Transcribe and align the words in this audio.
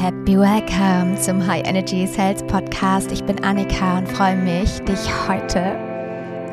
Happy 0.00 0.38
Welcome 0.38 1.20
zum 1.20 1.44
High 1.44 1.66
Energy 1.66 2.06
Sales 2.06 2.44
Podcast. 2.44 3.10
Ich 3.10 3.24
bin 3.24 3.42
Annika 3.42 3.98
und 3.98 4.08
freue 4.08 4.36
mich, 4.36 4.78
dich 4.82 5.00
heute 5.26 5.76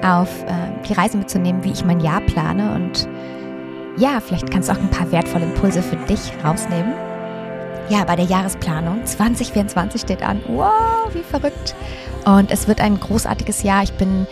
auf 0.03 0.43
äh, 0.45 0.83
die 0.89 0.93
Reise 0.93 1.15
mitzunehmen, 1.15 1.63
wie 1.63 1.71
ich 1.71 1.85
mein 1.85 1.99
Jahr 1.99 2.21
plane. 2.21 2.73
Und 2.73 3.07
ja, 3.97 4.19
vielleicht 4.19 4.49
kannst 4.49 4.67
du 4.67 4.73
auch 4.73 4.79
ein 4.79 4.89
paar 4.89 5.11
wertvolle 5.11 5.45
Impulse 5.45 5.83
für 5.83 5.95
dich 5.95 6.33
rausnehmen. 6.43 6.93
Ja, 7.89 8.03
bei 8.05 8.15
der 8.15 8.25
Jahresplanung 8.25 9.05
2024 9.05 10.01
steht 10.01 10.23
an. 10.23 10.41
Wow, 10.47 11.13
wie 11.13 11.21
verrückt. 11.21 11.75
Und 12.25 12.49
es 12.49 12.67
wird 12.67 12.81
ein 12.81 12.99
großartiges 12.99 13.61
Jahr. 13.61 13.83
Ich 13.83 13.93
bin 13.93 14.25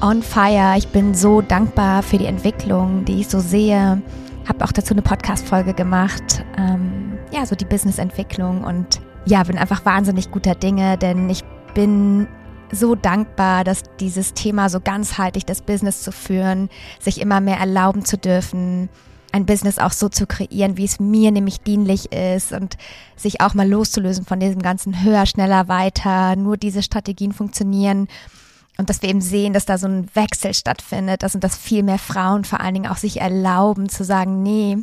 on 0.00 0.22
fire. 0.22 0.78
Ich 0.78 0.86
bin 0.86 1.16
so 1.16 1.40
dankbar 1.40 2.04
für 2.04 2.18
die 2.18 2.26
Entwicklung, 2.26 3.04
die 3.04 3.22
ich 3.22 3.28
so 3.28 3.40
sehe. 3.40 4.00
Habe 4.48 4.64
auch 4.64 4.72
dazu 4.72 4.94
eine 4.94 5.02
Podcast-Folge 5.02 5.74
gemacht. 5.74 6.44
Ähm, 6.56 6.91
ja, 7.32 7.46
so 7.46 7.56
die 7.56 7.64
Businessentwicklung 7.64 8.64
und 8.64 9.00
ja, 9.24 9.42
bin 9.42 9.58
einfach 9.58 9.84
wahnsinnig 9.84 10.30
guter 10.30 10.54
Dinge, 10.54 10.98
denn 10.98 11.30
ich 11.30 11.42
bin 11.74 12.26
so 12.70 12.94
dankbar, 12.94 13.64
dass 13.64 13.82
dieses 14.00 14.34
Thema 14.34 14.68
so 14.68 14.80
ganzheitlich 14.80 15.44
das 15.44 15.62
Business 15.62 16.02
zu 16.02 16.12
führen, 16.12 16.70
sich 16.98 17.20
immer 17.20 17.40
mehr 17.40 17.58
erlauben 17.58 18.04
zu 18.04 18.16
dürfen, 18.16 18.88
ein 19.30 19.46
Business 19.46 19.78
auch 19.78 19.92
so 19.92 20.08
zu 20.08 20.26
kreieren, 20.26 20.76
wie 20.76 20.84
es 20.84 21.00
mir 21.00 21.30
nämlich 21.30 21.60
dienlich 21.60 22.12
ist 22.12 22.52
und 22.52 22.76
sich 23.16 23.40
auch 23.40 23.54
mal 23.54 23.68
loszulösen 23.68 24.26
von 24.26 24.40
diesem 24.40 24.60
ganzen 24.60 25.02
höher, 25.02 25.26
schneller, 25.26 25.68
weiter, 25.68 26.36
nur 26.36 26.56
diese 26.56 26.82
Strategien 26.82 27.32
funktionieren 27.32 28.08
und 28.78 28.90
dass 28.90 29.02
wir 29.02 29.08
eben 29.08 29.20
sehen, 29.20 29.52
dass 29.52 29.66
da 29.66 29.78
so 29.78 29.86
ein 29.86 30.08
Wechsel 30.14 30.54
stattfindet, 30.54 31.22
dass 31.22 31.34
und 31.34 31.44
dass 31.44 31.56
viel 31.56 31.82
mehr 31.82 31.98
Frauen 31.98 32.44
vor 32.44 32.60
allen 32.60 32.74
Dingen 32.74 32.90
auch 32.90 32.96
sich 32.96 33.20
erlauben 33.20 33.88
zu 33.88 34.04
sagen, 34.04 34.42
nee, 34.42 34.78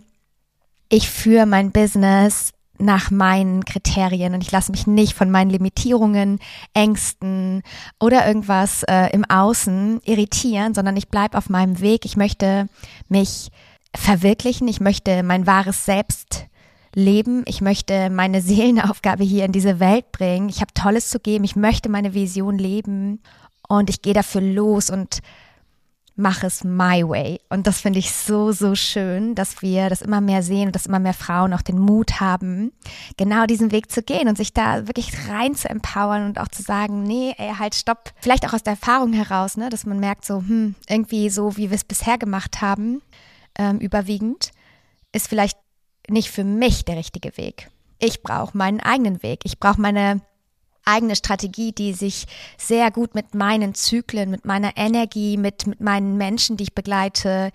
ich 0.89 1.09
führe 1.09 1.45
mein 1.45 1.71
Business 1.71 2.51
nach 2.79 3.11
meinen 3.11 3.65
Kriterien 3.65 4.33
und 4.33 4.41
ich 4.41 4.51
lasse 4.51 4.71
mich 4.71 4.87
nicht 4.87 5.13
von 5.13 5.29
meinen 5.29 5.49
Limitierungen, 5.49 6.39
Ängsten 6.73 7.61
oder 7.99 8.25
irgendwas 8.25 8.83
äh, 8.83 9.09
im 9.11 9.25
Außen 9.25 10.01
irritieren, 10.05 10.73
sondern 10.73 10.95
ich 10.95 11.09
bleibe 11.09 11.37
auf 11.37 11.49
meinem 11.49 11.81
Weg. 11.81 12.05
Ich 12.05 12.15
möchte 12.15 12.67
mich 13.09 13.49
verwirklichen, 13.95 14.67
ich 14.67 14.79
möchte 14.79 15.23
mein 15.23 15.45
wahres 15.45 15.85
Selbst 15.85 16.45
leben, 16.95 17.43
ich 17.47 17.61
möchte 17.61 18.09
meine 18.09 18.41
Seelenaufgabe 18.41 19.23
hier 19.23 19.45
in 19.45 19.51
diese 19.51 19.79
Welt 19.79 20.11
bringen. 20.11 20.49
Ich 20.49 20.61
habe 20.61 20.73
Tolles 20.73 21.09
zu 21.09 21.19
geben, 21.19 21.43
ich 21.43 21.57
möchte 21.57 21.89
meine 21.89 22.13
Vision 22.13 22.57
leben 22.57 23.21
und 23.67 23.89
ich 23.89 24.01
gehe 24.01 24.13
dafür 24.13 24.41
los 24.41 24.89
und 24.89 25.19
mach 26.19 26.43
es 26.43 26.63
my 26.63 27.07
way. 27.07 27.39
Und 27.49 27.65
das 27.65 27.81
finde 27.81 27.99
ich 27.99 28.11
so, 28.11 28.51
so 28.51 28.75
schön, 28.75 29.35
dass 29.35 29.61
wir 29.61 29.89
das 29.89 30.01
immer 30.01 30.21
mehr 30.21 30.43
sehen 30.43 30.67
und 30.67 30.75
dass 30.75 30.85
immer 30.85 30.99
mehr 30.99 31.13
Frauen 31.13 31.53
auch 31.53 31.61
den 31.61 31.79
Mut 31.79 32.19
haben, 32.19 32.71
genau 33.17 33.45
diesen 33.45 33.71
Weg 33.71 33.89
zu 33.89 34.03
gehen 34.03 34.27
und 34.27 34.37
sich 34.37 34.53
da 34.53 34.87
wirklich 34.87 35.11
rein 35.29 35.55
zu 35.55 35.69
empowern 35.69 36.25
und 36.25 36.39
auch 36.39 36.49
zu 36.49 36.61
sagen, 36.61 37.03
nee, 37.03 37.33
ey, 37.37 37.53
halt, 37.57 37.73
stopp. 37.73 38.11
Vielleicht 38.19 38.45
auch 38.45 38.53
aus 38.53 38.63
der 38.63 38.73
Erfahrung 38.73 39.13
heraus, 39.13 39.57
ne, 39.57 39.69
dass 39.69 39.85
man 39.85 39.99
merkt 39.99 40.25
so, 40.25 40.39
hm, 40.39 40.75
irgendwie 40.87 41.29
so, 41.29 41.55
wie 41.57 41.69
wir 41.69 41.75
es 41.75 41.85
bisher 41.85 42.17
gemacht 42.17 42.61
haben, 42.61 43.01
ähm, 43.57 43.79
überwiegend, 43.79 44.51
ist 45.13 45.29
vielleicht 45.29 45.57
nicht 46.09 46.29
für 46.29 46.43
mich 46.43 46.85
der 46.85 46.97
richtige 46.97 47.37
Weg. 47.37 47.69
Ich 47.97 48.23
brauche 48.23 48.57
meinen 48.57 48.81
eigenen 48.81 49.23
Weg. 49.23 49.41
Ich 49.43 49.59
brauche 49.59 49.79
meine 49.81 50.21
eigene 50.89 51.15
Strategie, 51.15 51.71
die 51.71 51.93
sich 51.93 52.25
sehr 52.57 52.91
gut 52.91 53.15
mit 53.15 53.35
meinen 53.35 53.73
Zyklen, 53.73 54.29
mit 54.29 54.45
meiner 54.45 54.75
Energie, 54.75 55.37
mit, 55.37 55.67
mit 55.67 55.81
meinen 55.81 56.17
Menschen, 56.17 56.57
die 56.57 56.63
ich 56.63 56.75
begleite, 56.75 57.51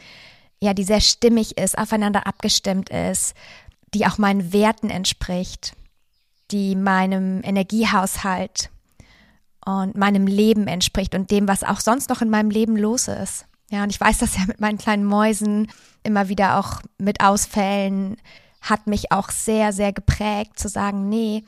ja, 0.61 0.75
die 0.75 0.85
sehr 0.85 1.01
stimmig 1.01 1.59
ist, 1.59 1.77
aufeinander 1.77 2.27
abgestimmt 2.27 2.91
ist, 2.91 3.35
die 3.93 4.07
auch 4.07 4.19
meinen 4.19 4.53
Werten 4.53 4.91
entspricht, 4.91 5.75
die 6.51 6.77
meinem 6.77 7.43
Energiehaushalt 7.43 8.71
und 9.65 9.97
meinem 9.97 10.27
Leben 10.27 10.67
entspricht 10.67 11.15
und 11.15 11.31
dem, 11.31 11.49
was 11.49 11.63
auch 11.63 11.81
sonst 11.81 12.11
noch 12.11 12.23
in 12.23 12.31
meinem 12.31 12.51
Leben 12.51 12.77
los 12.77 13.09
ist. 13.09 13.47
Ja, 13.71 13.83
und 13.83 13.91
ich 13.91 14.01
weiß 14.01 14.19
das 14.19 14.37
ja 14.37 14.45
mit 14.47 14.61
meinen 14.61 14.79
kleinen 14.79 15.05
Mäusen 15.05 15.69
immer 16.03 16.29
wieder 16.29 16.59
auch 16.59 16.81
mit 16.99 17.21
Ausfällen 17.21 18.17
hat 18.61 18.87
mich 18.87 19.13
auch 19.13 19.31
sehr, 19.31 19.73
sehr 19.73 19.93
geprägt 19.93 20.59
zu 20.59 20.69
sagen, 20.69 21.09
nee, 21.09 21.45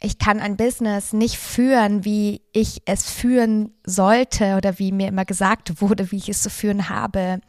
ich 0.00 0.18
kann 0.18 0.40
ein 0.40 0.56
Business 0.56 1.12
nicht 1.12 1.38
führen, 1.38 2.04
wie 2.04 2.42
ich 2.52 2.82
es 2.84 3.10
führen 3.10 3.72
sollte 3.84 4.56
oder 4.56 4.78
wie 4.78 4.92
mir 4.92 5.08
immer 5.08 5.24
gesagt 5.24 5.80
wurde, 5.80 6.10
wie 6.10 6.16
ich 6.16 6.28
es 6.28 6.42
zu 6.42 6.50
führen 6.50 6.88
habe. 6.88 7.40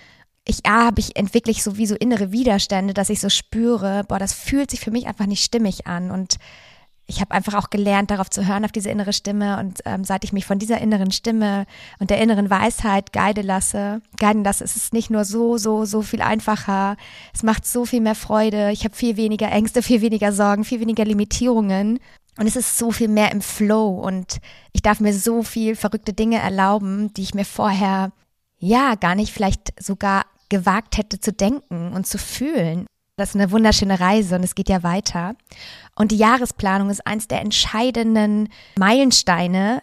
Ich, 0.47 0.59
ah, 0.65 0.85
habe 0.85 0.99
ich 0.99 1.15
entwickle 1.15 1.51
ich 1.51 1.63
sowieso 1.63 1.95
innere 1.95 2.31
Widerstände, 2.31 2.93
dass 2.93 3.09
ich 3.09 3.19
so 3.19 3.29
spüre, 3.29 4.03
boah, 4.07 4.19
das 4.19 4.33
fühlt 4.33 4.71
sich 4.71 4.79
für 4.79 4.91
mich 4.91 5.07
einfach 5.07 5.25
nicht 5.25 5.43
stimmig 5.43 5.87
an 5.87 6.11
und 6.11 6.37
ich 7.07 7.21
habe 7.21 7.31
einfach 7.31 7.53
auch 7.53 7.69
gelernt, 7.69 8.09
darauf 8.09 8.29
zu 8.29 8.47
hören, 8.47 8.65
auf 8.65 8.71
diese 8.71 8.89
innere 8.89 9.13
Stimme. 9.13 9.59
Und 9.59 9.79
ähm, 9.85 10.03
seit 10.03 10.23
ich 10.23 10.33
mich 10.33 10.45
von 10.45 10.57
dieser 10.57 10.81
inneren 10.81 11.11
Stimme 11.11 11.65
und 11.99 12.09
der 12.09 12.19
inneren 12.19 12.49
Weisheit 12.49 13.13
guide 13.13 13.41
lasse, 13.41 14.01
guiden 14.19 14.43
lasse, 14.43 14.63
ist 14.63 14.75
es 14.75 14.91
nicht 14.91 15.11
nur 15.11 15.23
so, 15.23 15.57
so, 15.57 15.85
so 15.85 16.01
viel 16.01 16.21
einfacher. 16.21 16.97
Es 17.33 17.43
macht 17.43 17.67
so 17.67 17.85
viel 17.85 18.01
mehr 18.01 18.15
Freude. 18.15 18.71
Ich 18.71 18.83
habe 18.85 18.95
viel 18.95 19.17
weniger 19.17 19.51
Ängste, 19.51 19.81
viel 19.83 20.01
weniger 20.01 20.31
Sorgen, 20.31 20.63
viel 20.63 20.79
weniger 20.79 21.05
Limitierungen. 21.05 21.99
Und 22.37 22.47
es 22.47 22.55
ist 22.55 22.77
so 22.77 22.91
viel 22.91 23.07
mehr 23.07 23.31
im 23.31 23.41
Flow 23.41 23.89
und 23.89 24.39
ich 24.73 24.81
darf 24.81 24.99
mir 24.99 25.13
so 25.13 25.41
viel 25.41 25.75
verrückte 25.75 26.13
Dinge 26.13 26.39
erlauben, 26.39 27.13
die 27.13 27.21
ich 27.21 27.33
mir 27.33 27.45
vorher 27.45 28.11
ja 28.57 28.95
gar 28.95 29.15
nicht 29.15 29.31
vielleicht 29.31 29.73
sogar 29.81 30.25
gewagt 30.49 30.97
hätte 30.97 31.19
zu 31.19 31.31
denken 31.31 31.93
und 31.93 32.07
zu 32.07 32.17
fühlen. 32.17 32.87
Das 33.17 33.29
ist 33.29 33.35
eine 33.35 33.51
wunderschöne 33.51 33.99
Reise 33.99 34.35
und 34.35 34.43
es 34.43 34.55
geht 34.55 34.67
ja 34.67 34.83
weiter. 34.83 35.35
Und 35.95 36.11
die 36.11 36.17
Jahresplanung 36.17 36.89
ist 36.89 37.07
eins 37.07 37.29
der 37.29 37.41
entscheidenden 37.41 38.49
Meilensteine. 38.77 39.81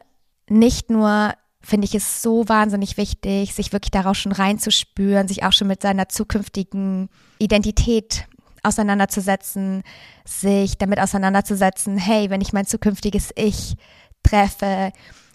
Nicht 0.50 0.90
nur 0.90 1.32
finde 1.62 1.86
ich 1.86 1.94
es 1.94 2.20
so 2.20 2.48
wahnsinnig 2.48 2.98
wichtig, 2.98 3.54
sich 3.54 3.72
wirklich 3.72 3.92
daraus 3.92 4.18
schon 4.18 4.32
reinzuspüren, 4.32 5.28
sich 5.28 5.44
auch 5.44 5.52
schon 5.52 5.68
mit 5.68 5.80
seiner 5.80 6.08
zukünftigen 6.08 7.08
Identität 7.38 8.26
auseinanderzusetzen, 8.62 9.82
sich 10.24 10.78
damit 10.78 11.00
auseinanderzusetzen, 11.00 11.98
hey, 11.98 12.30
wenn 12.30 12.40
ich 12.40 12.52
mein 12.52 12.66
zukünftiges 12.66 13.32
Ich 13.36 13.76
treffe, 14.22 14.92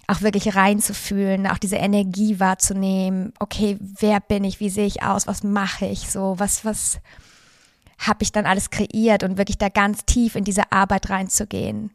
auch 0.07 0.21
wirklich 0.21 0.55
reinzufühlen, 0.55 1.47
auch 1.47 1.57
diese 1.57 1.75
Energie 1.75 2.39
wahrzunehmen, 2.39 3.33
okay, 3.39 3.77
wer 3.79 4.21
bin 4.21 4.45
ich, 4.45 4.59
wie 4.61 4.69
sehe 4.69 4.85
ich 4.85 5.03
aus, 5.03 5.27
was 5.27 5.43
mache 5.43 5.85
ich 5.85 6.09
so, 6.09 6.35
was, 6.37 6.63
was 6.63 6.99
habe 7.97 8.23
ich 8.23 8.31
dann 8.31 8.45
alles 8.45 8.69
kreiert? 8.69 9.23
Und 9.23 9.37
wirklich 9.37 9.57
da 9.57 9.69
ganz 9.69 10.05
tief 10.05 10.35
in 10.35 10.45
diese 10.45 10.71
Arbeit 10.71 11.09
reinzugehen. 11.09 11.91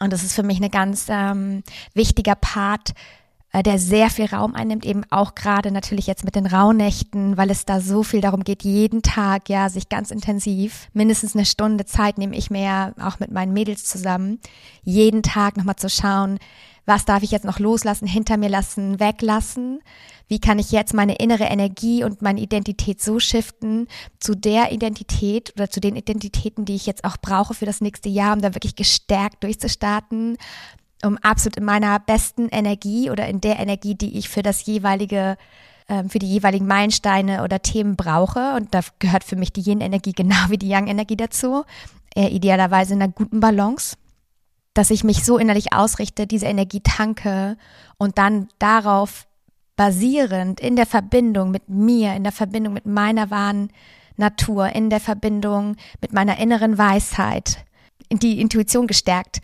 Und 0.00 0.12
das 0.12 0.24
ist 0.24 0.34
für 0.34 0.42
mich 0.42 0.60
ein 0.60 0.70
ganz 0.70 1.06
ähm, 1.08 1.62
wichtiger 1.94 2.34
Part, 2.34 2.94
der 3.62 3.78
sehr 3.78 4.10
viel 4.10 4.26
Raum 4.26 4.54
einnimmt, 4.54 4.84
eben 4.84 5.02
auch 5.10 5.34
gerade 5.34 5.70
natürlich 5.70 6.06
jetzt 6.06 6.24
mit 6.24 6.34
den 6.34 6.46
Rauhnächten, 6.46 7.36
weil 7.36 7.50
es 7.50 7.64
da 7.64 7.80
so 7.80 8.02
viel 8.02 8.20
darum 8.20 8.44
geht, 8.44 8.64
jeden 8.64 9.02
Tag 9.02 9.48
ja 9.48 9.68
sich 9.68 9.88
ganz 9.88 10.10
intensiv, 10.10 10.88
mindestens 10.92 11.34
eine 11.34 11.44
Stunde 11.44 11.86
Zeit 11.86 12.18
nehme 12.18 12.36
ich 12.36 12.50
mir 12.50 12.62
ja 12.62 12.92
auch 13.00 13.18
mit 13.18 13.30
meinen 13.30 13.52
Mädels 13.52 13.84
zusammen, 13.84 14.38
jeden 14.82 15.22
Tag 15.22 15.56
nochmal 15.56 15.76
zu 15.76 15.88
schauen, 15.88 16.38
was 16.86 17.04
darf 17.04 17.24
ich 17.24 17.32
jetzt 17.32 17.44
noch 17.44 17.58
loslassen, 17.58 18.06
hinter 18.06 18.36
mir 18.36 18.48
lassen, 18.48 19.00
weglassen? 19.00 19.80
Wie 20.28 20.38
kann 20.38 20.60
ich 20.60 20.70
jetzt 20.70 20.94
meine 20.94 21.16
innere 21.16 21.44
Energie 21.44 22.04
und 22.04 22.22
meine 22.22 22.40
Identität 22.40 23.02
so 23.02 23.18
shiften 23.18 23.88
zu 24.20 24.36
der 24.36 24.70
Identität 24.70 25.52
oder 25.56 25.68
zu 25.68 25.80
den 25.80 25.96
Identitäten, 25.96 26.64
die 26.64 26.76
ich 26.76 26.86
jetzt 26.86 27.04
auch 27.04 27.16
brauche 27.16 27.54
für 27.54 27.66
das 27.66 27.80
nächste 27.80 28.08
Jahr, 28.08 28.34
um 28.34 28.40
da 28.40 28.54
wirklich 28.54 28.76
gestärkt 28.76 29.42
durchzustarten, 29.42 30.38
um 31.06 31.18
absolut 31.18 31.56
in 31.56 31.64
meiner 31.64 31.98
besten 31.98 32.48
Energie 32.48 33.10
oder 33.10 33.26
in 33.26 33.40
der 33.40 33.58
Energie, 33.58 33.94
die 33.94 34.18
ich 34.18 34.28
für 34.28 34.42
das 34.42 34.66
jeweilige 34.66 35.36
ähm, 35.88 36.10
für 36.10 36.18
die 36.18 36.26
jeweiligen 36.26 36.66
Meilensteine 36.66 37.44
oder 37.44 37.62
Themen 37.62 37.96
brauche. 37.96 38.54
Und 38.54 38.74
da 38.74 38.80
gehört 38.98 39.24
für 39.24 39.36
mich 39.36 39.52
die 39.52 39.60
Yin-Energie 39.60 40.12
genau 40.12 40.48
wie 40.48 40.58
die 40.58 40.68
Yang-Energie 40.68 41.16
dazu. 41.16 41.64
Äh, 42.16 42.28
idealerweise 42.28 42.94
in 42.94 43.02
einer 43.02 43.12
guten 43.12 43.40
Balance. 43.40 43.96
Dass 44.74 44.90
ich 44.90 45.04
mich 45.04 45.24
so 45.24 45.38
innerlich 45.38 45.72
ausrichte, 45.72 46.26
diese 46.26 46.46
Energie 46.46 46.80
tanke 46.80 47.56
und 47.98 48.18
dann 48.18 48.48
darauf 48.58 49.26
basierend 49.76 50.60
in 50.60 50.76
der 50.76 50.86
Verbindung 50.86 51.50
mit 51.50 51.68
mir, 51.68 52.14
in 52.14 52.24
der 52.24 52.32
Verbindung 52.32 52.74
mit 52.74 52.86
meiner 52.86 53.30
wahren 53.30 53.70
Natur, 54.16 54.70
in 54.70 54.90
der 54.90 55.00
Verbindung 55.00 55.76
mit 56.00 56.12
meiner 56.12 56.38
inneren 56.38 56.78
Weisheit, 56.78 57.64
die 58.10 58.40
Intuition 58.40 58.86
gestärkt 58.86 59.40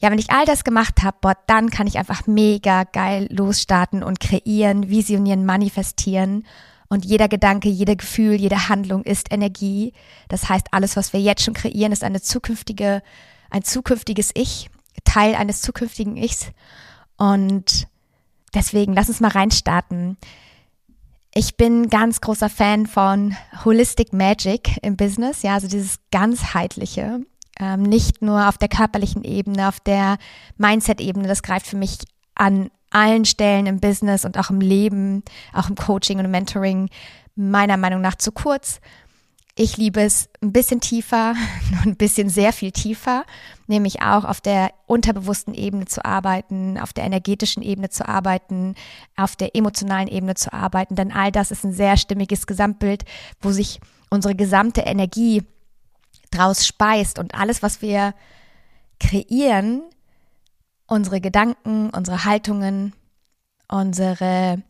ja, 0.00 0.10
wenn 0.10 0.18
ich 0.18 0.30
all 0.30 0.44
das 0.44 0.64
gemacht 0.64 1.02
habe, 1.02 1.16
boah, 1.20 1.36
dann 1.46 1.70
kann 1.70 1.86
ich 1.86 1.98
einfach 1.98 2.26
mega 2.26 2.84
geil 2.84 3.26
losstarten 3.30 4.02
und 4.02 4.20
kreieren, 4.20 4.88
visionieren, 4.88 5.46
manifestieren. 5.46 6.44
Und 6.88 7.04
jeder 7.04 7.28
Gedanke, 7.28 7.68
jeder 7.68 7.96
Gefühl, 7.96 8.34
jede 8.34 8.68
Handlung 8.68 9.02
ist 9.02 9.32
Energie. 9.32 9.92
Das 10.28 10.48
heißt, 10.48 10.68
alles, 10.72 10.96
was 10.96 11.12
wir 11.12 11.20
jetzt 11.20 11.42
schon 11.42 11.54
kreieren, 11.54 11.92
ist 11.92 12.04
eine 12.04 12.20
zukünftige, 12.20 13.02
ein 13.50 13.62
zukünftiges 13.62 14.30
Ich, 14.34 14.70
Teil 15.04 15.34
eines 15.34 15.62
zukünftigen 15.62 16.16
Ichs. 16.16 16.48
Und 17.16 17.88
deswegen, 18.54 18.92
lass 18.92 19.08
uns 19.08 19.20
mal 19.20 19.28
reinstarten. 19.28 20.18
Ich 21.34 21.56
bin 21.56 21.88
ganz 21.88 22.20
großer 22.20 22.48
Fan 22.48 22.86
von 22.86 23.34
Holistic 23.64 24.12
Magic 24.12 24.78
im 24.82 24.96
Business, 24.96 25.42
ja, 25.42 25.54
also 25.54 25.66
dieses 25.66 25.98
ganzheitliche 26.12 27.20
Ähm, 27.60 27.82
nicht 27.82 28.20
nur 28.20 28.48
auf 28.48 28.58
der 28.58 28.68
körperlichen 28.68 29.22
Ebene, 29.22 29.68
auf 29.68 29.80
der 29.80 30.18
Mindset-Ebene. 30.58 31.28
Das 31.28 31.42
greift 31.42 31.66
für 31.66 31.76
mich 31.76 31.98
an 32.34 32.70
allen 32.90 33.24
Stellen 33.24 33.66
im 33.66 33.80
Business 33.80 34.24
und 34.24 34.38
auch 34.38 34.50
im 34.50 34.60
Leben, 34.60 35.22
auch 35.52 35.68
im 35.68 35.76
Coaching 35.76 36.18
und 36.18 36.24
im 36.24 36.30
Mentoring 36.30 36.88
meiner 37.36 37.76
Meinung 37.76 38.00
nach 38.00 38.14
zu 38.14 38.32
kurz. 38.32 38.80
Ich 39.56 39.76
liebe 39.76 40.00
es 40.00 40.28
ein 40.42 40.52
bisschen 40.52 40.80
tiefer, 40.80 41.34
ein 41.84 41.96
bisschen 41.96 42.28
sehr 42.28 42.52
viel 42.52 42.72
tiefer, 42.72 43.24
nämlich 43.68 44.02
auch 44.02 44.24
auf 44.24 44.40
der 44.40 44.72
unterbewussten 44.86 45.54
Ebene 45.54 45.84
zu 45.84 46.04
arbeiten, 46.04 46.76
auf 46.78 46.92
der 46.92 47.04
energetischen 47.04 47.62
Ebene 47.62 47.88
zu 47.88 48.08
arbeiten, 48.08 48.74
auf 49.16 49.36
der 49.36 49.54
emotionalen 49.54 50.08
Ebene 50.08 50.34
zu 50.34 50.52
arbeiten, 50.52 50.96
denn 50.96 51.12
all 51.12 51.30
das 51.30 51.52
ist 51.52 51.64
ein 51.64 51.72
sehr 51.72 51.96
stimmiges 51.96 52.48
Gesamtbild, 52.48 53.04
wo 53.40 53.52
sich 53.52 53.80
unsere 54.10 54.34
gesamte 54.34 54.82
Energie 54.82 55.42
draus 56.34 56.66
speist 56.66 57.18
und 57.18 57.34
alles, 57.34 57.62
was 57.62 57.82
wir 57.82 58.14
kreieren, 59.00 59.82
unsere 60.86 61.20
Gedanken, 61.20 61.90
unsere 61.90 62.24
Haltungen, 62.24 62.94
unsere 63.68 64.62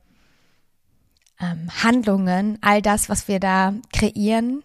ähm, 1.40 1.70
Handlungen, 1.82 2.58
all 2.60 2.82
das, 2.82 3.08
was 3.08 3.28
wir 3.28 3.40
da 3.40 3.74
kreieren, 3.92 4.62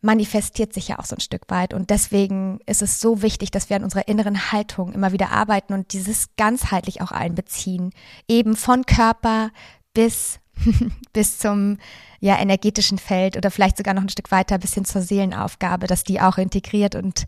manifestiert 0.00 0.72
sich 0.72 0.88
ja 0.88 0.98
auch 0.98 1.04
so 1.04 1.16
ein 1.16 1.20
Stück 1.20 1.42
weit. 1.48 1.74
Und 1.74 1.90
deswegen 1.90 2.60
ist 2.66 2.82
es 2.82 3.00
so 3.00 3.22
wichtig, 3.22 3.50
dass 3.50 3.68
wir 3.68 3.76
an 3.76 3.84
unserer 3.84 4.08
inneren 4.08 4.52
Haltung 4.52 4.92
immer 4.92 5.12
wieder 5.12 5.32
arbeiten 5.32 5.72
und 5.74 5.92
dieses 5.92 6.28
ganzheitlich 6.36 7.02
auch 7.02 7.10
einbeziehen. 7.10 7.92
Eben 8.28 8.56
von 8.56 8.86
Körper 8.86 9.50
bis, 9.92 10.38
bis 11.12 11.38
zum 11.38 11.78
ja, 12.20 12.38
energetischen 12.38 12.98
Feld 12.98 13.36
oder 13.36 13.50
vielleicht 13.50 13.76
sogar 13.76 13.94
noch 13.94 14.02
ein 14.02 14.08
Stück 14.08 14.30
weiter 14.30 14.58
bis 14.58 14.74
hin 14.74 14.84
zur 14.84 15.02
Seelenaufgabe, 15.02 15.86
dass 15.86 16.04
die 16.04 16.20
auch 16.20 16.38
integriert 16.38 16.94
und 16.94 17.26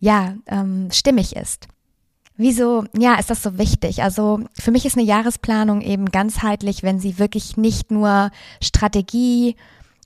ja, 0.00 0.34
ähm, 0.46 0.88
stimmig 0.92 1.34
ist. 1.34 1.66
Wieso, 2.36 2.84
ja, 2.96 3.16
ist 3.16 3.30
das 3.30 3.42
so 3.42 3.58
wichtig? 3.58 4.04
Also 4.04 4.40
für 4.56 4.70
mich 4.70 4.86
ist 4.86 4.96
eine 4.96 5.04
Jahresplanung 5.04 5.80
eben 5.80 6.06
ganzheitlich, 6.06 6.84
wenn 6.84 7.00
sie 7.00 7.18
wirklich 7.18 7.56
nicht 7.56 7.90
nur 7.90 8.30
Strategie 8.62 9.56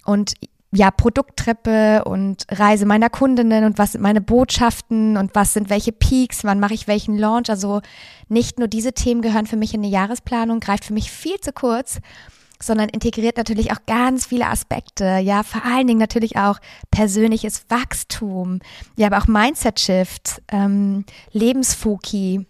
und 0.06 0.32
ja, 0.74 0.90
Produkttreppe 0.90 2.04
und 2.04 2.46
Reise 2.50 2.86
meiner 2.86 3.10
Kundinnen 3.10 3.64
und 3.64 3.76
was 3.76 3.92
sind 3.92 4.00
meine 4.00 4.22
Botschaften 4.22 5.18
und 5.18 5.34
was 5.34 5.52
sind 5.52 5.68
welche 5.68 5.92
Peaks, 5.92 6.44
wann 6.44 6.60
mache 6.60 6.72
ich 6.72 6.88
welchen 6.88 7.18
Launch. 7.18 7.50
Also 7.50 7.82
nicht 8.28 8.58
nur 8.58 8.68
diese 8.68 8.94
Themen 8.94 9.20
gehören 9.20 9.46
für 9.46 9.58
mich 9.58 9.74
in 9.74 9.80
eine 9.80 9.92
Jahresplanung, 9.92 10.60
greift 10.60 10.86
für 10.86 10.94
mich 10.94 11.10
viel 11.10 11.38
zu 11.40 11.52
kurz, 11.52 12.00
sondern 12.62 12.88
integriert 12.88 13.36
natürlich 13.36 13.72
auch 13.72 13.84
ganz 13.86 14.26
viele 14.26 14.46
Aspekte. 14.46 15.18
Ja, 15.18 15.42
vor 15.42 15.64
allen 15.64 15.86
Dingen 15.86 15.98
natürlich 15.98 16.36
auch 16.36 16.58
persönliches 16.90 17.66
Wachstum, 17.68 18.60
ja, 18.96 19.08
aber 19.08 19.18
auch 19.18 19.26
Mindset-Shift, 19.26 20.40
ähm, 20.50 21.04
Lebensfoki, 21.32 22.46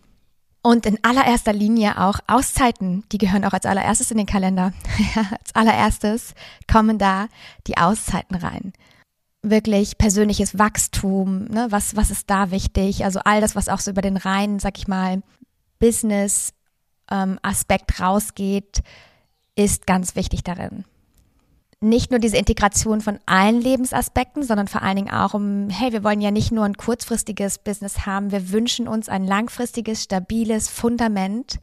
und 0.63 0.87
in 0.87 0.99
allererster 1.03 1.53
Linie 1.53 2.01
auch 2.01 2.21
Auszeiten, 2.29 3.03
die 3.11 3.19
gehören 3.19 3.45
auch 3.45 3.53
als 3.53 3.67
allererstes 3.67 4.13
in 4.13 4.17
den 4.17 4.27
Kalender. 4.27 4.73
als 5.17 5.53
allererstes 5.55 6.35
kommen 6.71 6.99
da 6.99 7.27
die 7.67 7.77
Auszeiten 7.77 8.37
rein. 8.37 8.73
Wirklich 9.43 9.99
persönliches 9.99 10.57
Wachstum, 10.57 11.47
ne? 11.47 11.67
was, 11.71 11.97
was 11.97 12.13
ist 12.13 12.31
da 12.31 12.53
wichtig? 12.53 13.05
Also 13.05 13.19
all 13.25 13.41
das, 13.41 13.57
was 13.57 13.69
auch 13.69 13.81
so 13.81 13.91
über 13.91 14.03
den 14.03 14.17
reinen, 14.17 14.61
sag 14.61 14.79
ich 14.79 14.87
mal, 14.87 15.21
Business-Aspekt 15.81 17.99
ähm, 17.99 18.05
rausgeht, 18.05 18.85
ist 19.57 19.87
ganz 19.87 20.17
wichtig 20.17 20.43
darin 20.45 20.85
nicht 21.83 22.13
nur 22.13 22.21
diese 22.21 22.37
Integration 22.37 23.01
von 23.01 23.19
allen 23.27 23.61
Lebensaspekten, 23.61 24.45
sondern 24.45 24.69
vor 24.69 24.83
allen 24.83 24.97
Dingen 24.97 25.11
auch 25.11 25.35
um, 25.35 25.69
hey, 25.69 25.93
wir 25.93 26.05
wollen 26.05 26.21
ja 26.21 26.31
nicht 26.31 26.53
nur 26.53 26.65
ein 26.65 26.77
kurzfristiges 26.77 27.59
Business 27.59 28.07
haben, 28.07 28.31
wir 28.31 28.53
wünschen 28.53 28.87
uns 28.87 29.09
ein 29.09 29.27
langfristiges, 29.27 30.05
stabiles 30.05 30.69
Fundament. 30.69 31.59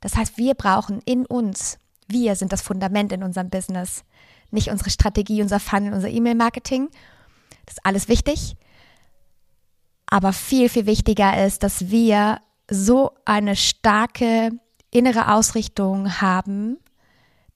Das 0.00 0.16
heißt, 0.16 0.38
wir 0.38 0.54
brauchen 0.54 1.00
in 1.04 1.26
uns, 1.26 1.78
wir 2.06 2.36
sind 2.36 2.52
das 2.52 2.62
Fundament 2.62 3.12
in 3.12 3.24
unserem 3.24 3.50
Business, 3.50 4.04
nicht 4.52 4.70
unsere 4.70 4.90
Strategie, 4.90 5.42
unser 5.42 5.58
Funnel, 5.58 5.92
unser 5.92 6.08
E-Mail-Marketing. 6.08 6.88
Das 7.66 7.74
ist 7.74 7.84
alles 7.84 8.08
wichtig. 8.08 8.56
Aber 10.08 10.32
viel, 10.32 10.68
viel 10.68 10.86
wichtiger 10.86 11.44
ist, 11.44 11.64
dass 11.64 11.90
wir 11.90 12.38
so 12.70 13.10
eine 13.24 13.56
starke 13.56 14.50
innere 14.92 15.34
Ausrichtung 15.34 16.20
haben, 16.20 16.78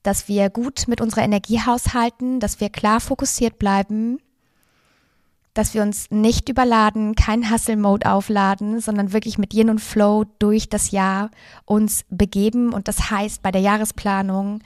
dass 0.03 0.27
wir 0.27 0.49
gut 0.49 0.87
mit 0.87 1.01
unserer 1.01 1.23
Energie 1.23 1.59
haushalten, 1.59 2.39
dass 2.39 2.59
wir 2.59 2.69
klar 2.69 2.99
fokussiert 2.99 3.59
bleiben, 3.59 4.19
dass 5.53 5.73
wir 5.73 5.81
uns 5.81 6.09
nicht 6.11 6.47
überladen, 6.49 7.15
kein 7.15 7.51
Hustle-Mode 7.51 8.09
aufladen, 8.09 8.79
sondern 8.79 9.11
wirklich 9.11 9.37
mit 9.37 9.53
Yin 9.53 9.69
und 9.69 9.79
Flow 9.79 10.25
durch 10.39 10.69
das 10.69 10.91
Jahr 10.91 11.29
uns 11.65 12.05
begeben. 12.09 12.73
Und 12.73 12.87
das 12.87 13.11
heißt, 13.11 13.41
bei 13.41 13.51
der 13.51 13.61
Jahresplanung 13.61 14.59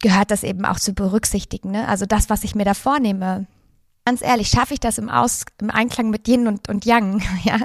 gehört 0.00 0.30
das 0.30 0.42
eben 0.42 0.64
auch 0.64 0.78
zu 0.78 0.92
berücksichtigen. 0.92 1.70
Ne? 1.70 1.88
Also 1.88 2.04
das, 2.06 2.28
was 2.28 2.44
ich 2.44 2.54
mir 2.54 2.64
da 2.64 2.74
vornehme. 2.74 3.46
Ganz 4.04 4.22
ehrlich, 4.22 4.48
schaffe 4.48 4.74
ich 4.74 4.80
das 4.80 4.98
im, 4.98 5.08
Aus, 5.08 5.44
im 5.60 5.70
Einklang 5.70 6.10
mit 6.10 6.26
Yin 6.26 6.46
und, 6.46 6.68
und 6.68 6.84
Yang? 6.84 7.22
Ja? 7.44 7.58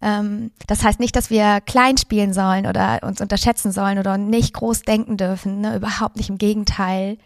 Ähm, 0.00 0.50
das 0.66 0.84
heißt 0.84 1.00
nicht, 1.00 1.16
dass 1.16 1.30
wir 1.30 1.60
klein 1.60 1.96
spielen 1.96 2.32
sollen 2.32 2.66
oder 2.66 3.00
uns 3.02 3.20
unterschätzen 3.20 3.72
sollen 3.72 3.98
oder 3.98 4.18
nicht 4.18 4.54
groß 4.54 4.82
denken 4.82 5.16
dürfen. 5.16 5.60
Ne? 5.60 5.76
Überhaupt 5.76 6.16
nicht, 6.16 6.28
im 6.28 6.38
Gegenteil. 6.38 7.18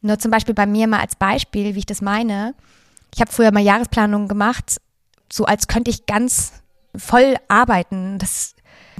Nur 0.00 0.18
zum 0.18 0.30
Beispiel 0.30 0.54
bei 0.54 0.66
mir 0.66 0.86
mal 0.86 1.00
als 1.00 1.16
Beispiel, 1.16 1.74
wie 1.74 1.80
ich 1.80 1.86
das 1.86 2.00
meine. 2.00 2.54
Ich 3.14 3.20
habe 3.20 3.32
früher 3.32 3.52
mal 3.52 3.62
Jahresplanungen 3.62 4.28
gemacht, 4.28 4.78
so 5.32 5.44
als 5.44 5.68
könnte 5.68 5.90
ich 5.90 6.06
ganz 6.06 6.52
voll 6.96 7.36
arbeiten. 7.48 8.18
Das, 8.18 8.53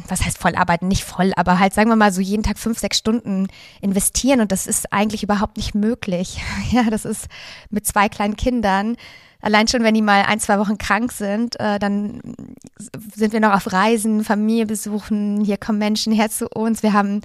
was 0.09 0.25
heißt 0.25 0.39
voll 0.39 0.55
arbeiten? 0.55 0.89
Nicht 0.89 1.05
voll, 1.05 1.33
aber 1.37 1.59
halt 1.59 1.75
sagen 1.75 1.91
wir 1.91 1.97
mal 1.97 2.13
so 2.13 2.21
jeden 2.21 2.43
Tag 2.43 2.59
fünf, 2.59 2.79
sechs 2.79 2.99
Stunden 2.99 3.49
investieren 3.81 4.41
und 4.41 4.53
das 4.53 4.67
ist 4.67 4.93
eigentlich 4.93 5.23
überhaupt 5.23 5.57
nicht 5.57 5.75
möglich. 5.75 6.43
Ja, 6.71 6.91
das 6.91 7.05
ist 7.05 7.29
mit 7.71 7.87
zwei 7.87 8.09
kleinen 8.09 8.37
Kindern 8.37 8.97
allein 9.45 9.69
schon, 9.69 9.83
wenn 9.83 9.95
die 9.95 10.03
mal 10.03 10.23
ein, 10.23 10.41
zwei 10.41 10.59
Wochen 10.59 10.79
krank 10.79 11.13
sind, 11.13 11.61
äh, 11.61 11.79
dann 11.79 12.21
sind 13.15 13.33
wir 13.33 13.41
noch 13.41 13.53
auf 13.53 13.73
Reisen, 13.73 14.25
Familie 14.25 14.67
besuchen, 14.67 15.45
hier 15.45 15.59
kommen 15.59 15.79
Menschen 15.79 16.13
her 16.13 16.31
zu 16.31 16.49
uns. 16.49 16.83
Wir 16.83 16.95
haben, 16.95 17.21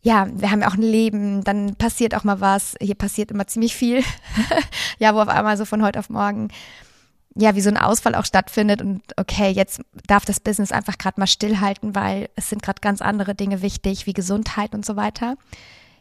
ja, 0.00 0.28
wir 0.32 0.50
haben 0.50 0.60
ja 0.60 0.68
auch 0.68 0.74
ein 0.74 0.82
Leben, 0.82 1.42
dann 1.42 1.74
passiert 1.74 2.14
auch 2.14 2.22
mal 2.22 2.40
was. 2.40 2.76
Hier 2.80 2.94
passiert 2.94 3.32
immer 3.32 3.48
ziemlich 3.48 3.74
viel. 3.74 4.02
ja, 4.98 5.14
wo 5.14 5.20
auf 5.20 5.28
einmal 5.28 5.56
so 5.56 5.64
von 5.64 5.82
heute 5.82 5.98
auf 5.98 6.08
morgen 6.08 6.48
ja, 7.34 7.54
wie 7.54 7.60
so 7.60 7.70
ein 7.70 7.76
Ausfall 7.76 8.14
auch 8.14 8.24
stattfindet 8.24 8.82
und 8.82 9.02
okay, 9.16 9.50
jetzt 9.50 9.80
darf 10.06 10.24
das 10.24 10.40
Business 10.40 10.72
einfach 10.72 10.98
gerade 10.98 11.20
mal 11.20 11.26
stillhalten, 11.26 11.94
weil 11.94 12.28
es 12.36 12.48
sind 12.48 12.62
gerade 12.62 12.80
ganz 12.80 13.00
andere 13.00 13.34
Dinge 13.34 13.62
wichtig, 13.62 14.06
wie 14.06 14.12
Gesundheit 14.12 14.74
und 14.74 14.84
so 14.84 14.96
weiter. 14.96 15.36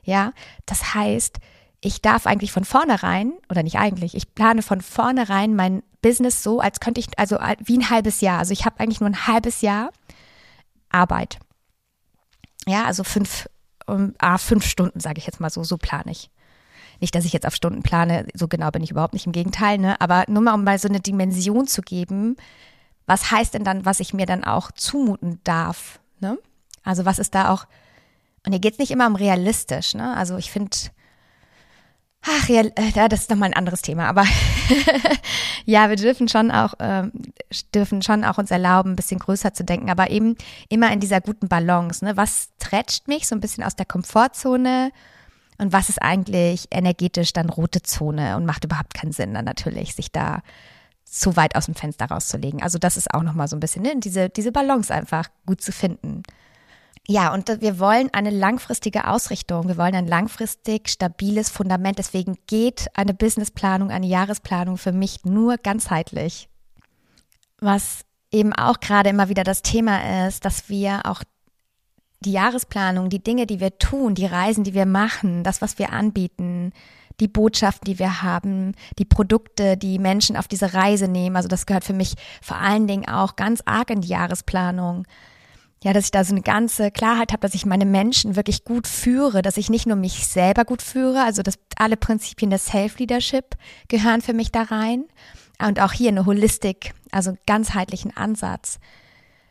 Ja, 0.04 0.34
das 0.66 0.96
heißt, 0.96 1.38
ich 1.82 2.02
darf 2.02 2.26
eigentlich 2.26 2.52
von 2.52 2.66
vornherein, 2.66 3.34
oder 3.50 3.64
nicht 3.64 3.78
eigentlich, 3.78 4.16
ich 4.16 4.34
plane 4.34 4.62
von 4.62 4.82
vornherein 4.82 5.56
mein 5.56 5.84
Business 6.02 6.44
so, 6.44 6.60
als 6.60 6.80
könnte 6.80 7.00
ich, 7.00 7.08
also 7.20 7.38
wie 7.60 7.78
ein 7.78 7.90
halbes 7.90 8.22
Jahr. 8.22 8.40
Also 8.40 8.54
ich 8.54 8.66
habe 8.66 8.80
eigentlich 8.80 9.00
nur 9.00 9.10
ein 9.10 9.28
halbes 9.28 9.62
Jahr 9.62 9.92
Arbeit. 10.90 11.40
Ja, 12.66 12.86
also 12.86 13.04
fünf, 13.04 13.48
um, 13.86 14.14
ah, 14.18 14.38
fünf 14.38 14.66
Stunden, 14.66 15.00
sage 15.00 15.20
ich 15.20 15.26
jetzt 15.26 15.40
mal 15.40 15.50
so, 15.50 15.64
so 15.64 15.78
plane 15.78 16.12
ich. 16.12 16.30
Nicht, 17.00 17.16
dass 17.16 17.26
ich 17.26 17.34
jetzt 17.34 17.46
auf 17.48 17.56
Stunden 17.56 17.84
plane, 17.84 18.28
so 18.34 18.48
genau 18.48 18.72
bin 18.72 18.84
ich 18.84 18.92
überhaupt 18.92 19.14
nicht 19.14 19.26
im 19.26 19.32
Gegenteil, 19.32 19.78
ne? 19.78 20.00
Aber 20.02 20.26
nur 20.28 20.42
mal, 20.42 20.54
um 20.54 20.64
mal 20.64 20.80
so 20.80 20.88
eine 20.88 21.00
Dimension 21.00 21.68
zu 21.68 21.82
geben, 21.82 22.36
was 23.06 23.32
heißt 23.32 23.54
denn 23.54 23.64
dann, 23.64 23.86
was 23.86 24.00
ich 24.00 24.14
mir 24.14 24.26
dann 24.26 24.44
auch 24.44 24.72
zumuten 24.72 25.40
darf, 25.44 26.00
ne? 26.20 26.38
Also 26.84 27.06
was 27.06 27.20
ist 27.20 27.36
da 27.36 27.52
auch, 27.52 27.66
und 28.46 28.54
hier 28.54 28.60
geht 28.60 28.74
es 28.74 28.80
nicht 28.80 28.92
immer 28.92 29.08
um 29.08 29.16
realistisch, 29.16 29.94
ne? 29.94 30.16
Also 30.16 30.38
ich 30.38 30.52
finde, 30.52 30.78
Ach 32.22 32.50
ja, 32.50 32.64
äh, 32.64 33.10
das 33.10 33.22
ist 33.22 33.30
nochmal 33.30 33.50
ein 33.50 33.56
anderes 33.56 33.82
Thema, 33.82 34.08
aber 34.08 34.26
ja, 35.66 35.90
wir 35.90 35.96
dürfen 35.96 36.28
schon 36.28 36.52
auch, 36.52 36.74
äh, 36.80 37.10
dürfen 37.74 38.02
schon 38.02 38.26
auch 38.26 38.38
uns 38.38 38.52
erlauben, 38.52 38.92
ein 38.92 38.96
bisschen 38.98 39.20
größer 39.20 39.54
zu 39.54 39.64
denken, 39.64 39.90
aber 39.90 40.10
eben 40.10 40.36
immer 40.68 40.92
in 40.92 41.00
dieser 41.00 41.22
guten 41.22 41.48
Balance. 41.48 42.04
Ne? 42.04 42.18
Was 42.18 42.50
trätscht 42.60 43.08
mich 43.08 43.28
so 43.28 43.36
ein 43.36 43.40
bisschen 43.40 43.64
aus 43.64 43.76
der 43.78 43.86
Komfortzone 43.86 44.92
und 45.60 45.74
was 45.74 45.90
ist 45.90 46.02
eigentlich 46.02 46.68
energetisch 46.72 47.34
dann 47.34 47.50
rote 47.50 47.82
Zone 47.84 48.38
und 48.38 48.46
macht 48.46 48.64
überhaupt 48.64 48.94
keinen 48.94 49.12
Sinn 49.12 49.34
dann 49.34 49.46
natürlich, 49.46 49.94
sich 49.94 50.12
da 50.12 50.42
zu 51.04 51.36
weit 51.36 51.56
aus 51.56 51.66
dem 51.66 51.76
Fenster 51.76 52.06
rauszulegen. 52.06 52.62
Also 52.62 52.78
das 52.78 52.98
ist 52.98 53.14
auch 53.14 53.24
nochmal 53.24 53.48
so 53.48 53.56
ein 53.56 53.60
bisschen, 53.60 53.84
ne? 53.84 53.94
diese, 53.98 54.30
diese 54.30 54.52
Balance 54.52 54.94
einfach 54.94 55.28
gut 55.46 55.62
zu 55.62 55.72
finden. 55.72 56.24
Ja, 57.08 57.34
und 57.34 57.50
wir 57.62 57.80
wollen 57.80 58.10
eine 58.14 58.30
langfristige 58.30 59.08
Ausrichtung. 59.08 59.68
Wir 59.68 59.78
wollen 59.78 59.96
ein 59.96 60.08
langfristig 60.08 60.90
stabiles 60.90 61.50
Fundament. 61.50 61.98
Deswegen 61.98 62.38
geht 62.46 62.88
eine 62.94 63.16
Businessplanung, 63.16 63.90
eine 63.90 64.06
Jahresplanung 64.06 64.78
für 64.78 64.92
mich 64.92 65.26
nur 65.26 65.58
ganzheitlich. 65.58 66.50
Was 67.60 68.06
eben 68.32 68.54
auch 68.54 68.80
gerade 68.80 69.10
immer 69.10 69.28
wieder 69.28 69.44
das 69.44 69.64
Thema 69.64 70.28
ist, 70.28 70.46
dass 70.46 70.70
wir 70.70 71.02
auch 71.06 71.24
die 72.22 72.32
Jahresplanung, 72.32 73.10
die 73.10 73.24
Dinge, 73.24 73.46
die 73.46 73.60
wir 73.60 73.78
tun, 73.78 74.16
die 74.16 74.26
Reisen, 74.26 74.64
die 74.64 74.74
wir 74.74 74.86
machen, 74.86 75.44
das, 75.44 75.62
was 75.62 75.80
wir 75.80 75.94
anbieten, 75.94 76.74
die 77.20 77.28
Botschaften, 77.28 77.86
die 77.86 78.00
wir 78.00 78.22
haben, 78.22 78.74
die 78.98 79.06
Produkte, 79.06 79.78
die 79.78 80.00
Menschen 80.00 80.38
auf 80.38 80.48
diese 80.48 80.74
Reise 80.74 81.08
nehmen. 81.08 81.36
Also 81.36 81.48
das 81.48 81.66
gehört 81.66 81.84
für 81.84 81.94
mich 81.94 82.16
vor 82.42 82.58
allen 82.58 82.88
Dingen 82.88 83.08
auch 83.08 83.36
ganz 83.36 83.62
arg 83.66 83.90
in 83.90 84.02
die 84.02 84.10
Jahresplanung. 84.10 85.06
Ja, 85.82 85.94
dass 85.94 86.06
ich 86.06 86.12
da 86.12 86.26
so 86.26 86.34
eine 86.34 86.42
ganze 86.42 86.92
Klarheit 86.92 87.32
habe, 87.32 87.40
dass 87.40 87.54
ich 87.54 87.66
meine 87.66 87.86
Menschen 87.86 88.36
wirklich 88.36 88.66
gut 88.66 88.86
führe, 88.86 89.42
dass 89.42 89.56
ich 89.56 89.70
nicht 89.70 89.86
nur 89.86 89.96
mich 89.96 90.28
selber 90.28 90.66
gut 90.66 90.82
führe, 90.82 91.24
also 91.24 91.42
dass 91.42 91.58
alle 91.78 91.96
Prinzipien 91.96 92.52
des 92.52 92.66
Self-Leadership 92.66 93.56
gehören 93.88 94.22
für 94.22 94.34
mich 94.34 94.52
da 94.52 94.64
rein. 94.64 95.06
Und 95.66 95.80
auch 95.80 95.94
hier 95.94 96.10
eine 96.10 96.26
Holistik, 96.26 96.94
also 97.12 97.38
ganzheitlichen 97.46 98.16
Ansatz. 98.16 98.80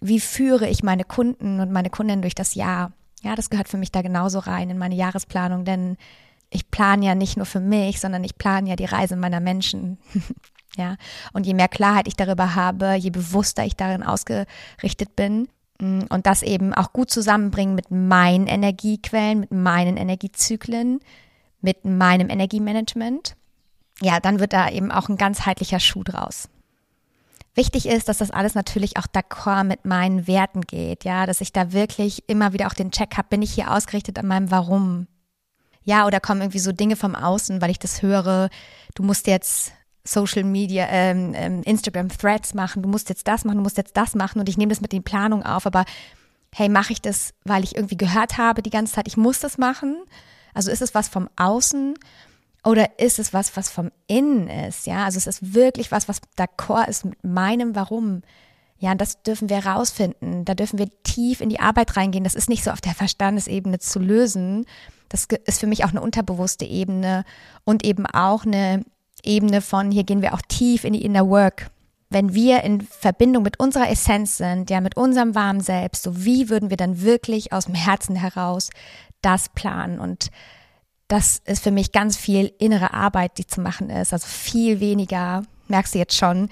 Wie 0.00 0.20
führe 0.20 0.68
ich 0.68 0.82
meine 0.82 1.04
Kunden 1.04 1.60
und 1.60 1.72
meine 1.72 1.90
Kundinnen 1.90 2.22
durch 2.22 2.34
das 2.34 2.54
Jahr? 2.54 2.92
Ja, 3.22 3.34
das 3.34 3.50
gehört 3.50 3.68
für 3.68 3.78
mich 3.78 3.90
da 3.90 4.02
genauso 4.02 4.38
rein 4.38 4.70
in 4.70 4.78
meine 4.78 4.94
Jahresplanung, 4.94 5.64
denn 5.64 5.96
ich 6.50 6.70
plane 6.70 7.04
ja 7.04 7.14
nicht 7.14 7.36
nur 7.36 7.46
für 7.46 7.60
mich, 7.60 8.00
sondern 8.00 8.24
ich 8.24 8.38
plane 8.38 8.70
ja 8.70 8.76
die 8.76 8.84
Reise 8.84 9.16
meiner 9.16 9.40
Menschen. 9.40 9.98
ja, 10.76 10.96
und 11.32 11.46
je 11.46 11.54
mehr 11.54 11.68
Klarheit 11.68 12.08
ich 12.08 12.16
darüber 12.16 12.54
habe, 12.54 12.94
je 12.94 13.10
bewusster 13.10 13.64
ich 13.64 13.76
darin 13.76 14.02
ausgerichtet 14.02 15.16
bin 15.16 15.48
mm, 15.80 16.02
und 16.08 16.26
das 16.26 16.42
eben 16.42 16.72
auch 16.72 16.92
gut 16.92 17.10
zusammenbringen 17.10 17.74
mit 17.74 17.90
meinen 17.90 18.46
Energiequellen, 18.46 19.40
mit 19.40 19.52
meinen 19.52 19.96
Energiezyklen, 19.96 21.00
mit 21.60 21.84
meinem 21.84 22.30
Energiemanagement, 22.30 23.34
ja, 24.00 24.20
dann 24.20 24.38
wird 24.38 24.52
da 24.52 24.70
eben 24.70 24.92
auch 24.92 25.08
ein 25.08 25.16
ganzheitlicher 25.16 25.80
Schuh 25.80 26.04
draus. 26.04 26.48
Wichtig 27.58 27.86
ist, 27.86 28.08
dass 28.08 28.18
das 28.18 28.30
alles 28.30 28.54
natürlich 28.54 28.98
auch 28.98 29.06
d'accord 29.12 29.64
mit 29.64 29.84
meinen 29.84 30.28
Werten 30.28 30.60
geht, 30.60 31.02
ja, 31.02 31.26
dass 31.26 31.40
ich 31.40 31.52
da 31.52 31.72
wirklich 31.72 32.22
immer 32.28 32.52
wieder 32.52 32.68
auch 32.68 32.72
den 32.72 32.92
Check 32.92 33.16
habe, 33.16 33.26
bin 33.30 33.42
ich 33.42 33.52
hier 33.52 33.72
ausgerichtet 33.72 34.16
an 34.16 34.28
meinem 34.28 34.52
Warum? 34.52 35.08
Ja, 35.82 36.06
oder 36.06 36.20
kommen 36.20 36.40
irgendwie 36.40 36.60
so 36.60 36.70
Dinge 36.70 36.94
vom 36.94 37.16
Außen, 37.16 37.60
weil 37.60 37.70
ich 37.70 37.80
das 37.80 38.00
höre, 38.00 38.48
du 38.94 39.02
musst 39.02 39.26
jetzt 39.26 39.72
Social 40.04 40.44
Media, 40.44 40.86
ähm, 40.88 41.32
ähm, 41.34 41.62
Instagram 41.64 42.10
Threads 42.10 42.54
machen, 42.54 42.80
du 42.80 42.88
musst 42.88 43.08
jetzt 43.08 43.26
das 43.26 43.44
machen, 43.44 43.56
du 43.56 43.64
musst 43.64 43.76
jetzt 43.76 43.96
das 43.96 44.14
machen 44.14 44.38
und 44.38 44.48
ich 44.48 44.56
nehme 44.56 44.70
das 44.70 44.80
mit 44.80 44.92
den 44.92 45.02
Planungen 45.02 45.44
auf, 45.44 45.66
aber 45.66 45.84
hey, 46.54 46.68
mache 46.68 46.92
ich 46.92 47.02
das, 47.02 47.34
weil 47.42 47.64
ich 47.64 47.74
irgendwie 47.74 47.96
gehört 47.96 48.38
habe 48.38 48.62
die 48.62 48.70
ganze 48.70 48.92
Zeit, 48.92 49.08
ich 49.08 49.16
muss 49.16 49.40
das 49.40 49.58
machen? 49.58 49.96
Also 50.54 50.70
ist 50.70 50.80
es 50.80 50.94
was 50.94 51.08
vom 51.08 51.28
Außen 51.34 51.94
oder 52.64 52.98
ist 52.98 53.18
es 53.18 53.32
was, 53.32 53.56
was 53.56 53.70
vom 53.70 53.90
Innen 54.06 54.48
ist? 54.48 54.86
Ja, 54.86 55.04
also 55.04 55.16
es 55.16 55.26
ist 55.26 55.54
wirklich 55.54 55.92
was, 55.92 56.08
was 56.08 56.20
d'accord 56.36 56.88
ist 56.88 57.04
mit 57.04 57.22
meinem 57.24 57.74
Warum. 57.74 58.22
Ja, 58.78 58.94
das 58.94 59.22
dürfen 59.22 59.48
wir 59.48 59.64
rausfinden. 59.64 60.44
Da 60.44 60.54
dürfen 60.54 60.78
wir 60.78 60.88
tief 61.02 61.40
in 61.40 61.48
die 61.48 61.60
Arbeit 61.60 61.96
reingehen. 61.96 62.24
Das 62.24 62.34
ist 62.34 62.48
nicht 62.48 62.62
so 62.62 62.70
auf 62.70 62.80
der 62.80 62.94
Verstandesebene 62.94 63.78
zu 63.78 63.98
lösen. 63.98 64.66
Das 65.08 65.26
ist 65.46 65.60
für 65.60 65.66
mich 65.66 65.84
auch 65.84 65.90
eine 65.90 66.00
unterbewusste 66.00 66.64
Ebene 66.64 67.24
und 67.64 67.84
eben 67.84 68.06
auch 68.06 68.44
eine 68.44 68.84
Ebene 69.24 69.60
von, 69.62 69.90
hier 69.90 70.04
gehen 70.04 70.22
wir 70.22 70.34
auch 70.34 70.42
tief 70.42 70.84
in 70.84 70.92
die 70.92 71.04
Inner 71.04 71.28
Work. 71.28 71.70
Wenn 72.10 72.34
wir 72.34 72.62
in 72.62 72.80
Verbindung 72.80 73.42
mit 73.42 73.58
unserer 73.58 73.90
Essenz 73.90 74.38
sind, 74.38 74.70
ja, 74.70 74.80
mit 74.80 74.96
unserem 74.96 75.34
warmen 75.34 75.60
Selbst, 75.60 76.04
so 76.04 76.24
wie 76.24 76.48
würden 76.48 76.70
wir 76.70 76.76
dann 76.76 77.02
wirklich 77.02 77.52
aus 77.52 77.66
dem 77.66 77.74
Herzen 77.74 78.16
heraus 78.16 78.70
das 79.20 79.48
planen 79.48 79.98
und 79.98 80.30
das 81.08 81.40
ist 81.46 81.62
für 81.62 81.70
mich 81.70 81.92
ganz 81.92 82.16
viel 82.16 82.52
innere 82.58 82.92
Arbeit, 82.92 83.38
die 83.38 83.46
zu 83.46 83.60
machen 83.60 83.90
ist. 83.90 84.12
Also 84.12 84.26
viel 84.26 84.80
weniger, 84.80 85.42
merkst 85.68 85.94
du 85.94 85.98
jetzt 85.98 86.16
schon, 86.16 86.50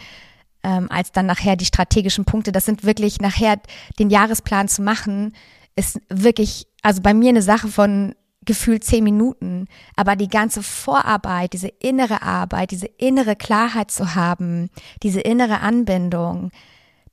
ähm, 0.63 0.91
als 0.91 1.13
dann 1.13 1.27
nachher 1.27 1.57
die 1.57 1.67
strategischen 1.67 2.25
Punkte. 2.25 2.53
Das 2.53 2.65
sind 2.65 2.83
wirklich 2.83 3.21
nachher 3.21 3.61
den 3.99 4.11
Jahresplan 4.11 4.69
zu 4.69 4.83
machen, 4.83 5.35
ist 5.77 6.01
wirklich, 6.09 6.67
also 6.83 7.03
bei 7.03 7.13
mir 7.13 7.29
eine 7.29 7.43
Sache 7.43 7.69
von 7.69 8.15
gefühlt 8.47 8.83
zehn 8.83 9.05
Minuten. 9.05 9.67
Aber 9.95 10.17
die 10.17 10.29
ganze 10.29 10.63
Vorarbeit, 10.63 11.53
diese 11.53 11.69
innere 11.69 12.23
Arbeit, 12.23 12.71
diese 12.71 12.87
innere 12.87 13.37
Klarheit 13.37 13.91
zu 13.91 14.15
haben, 14.15 14.71
diese 15.03 15.21
innere 15.21 15.61
Anbindung, 15.61 16.51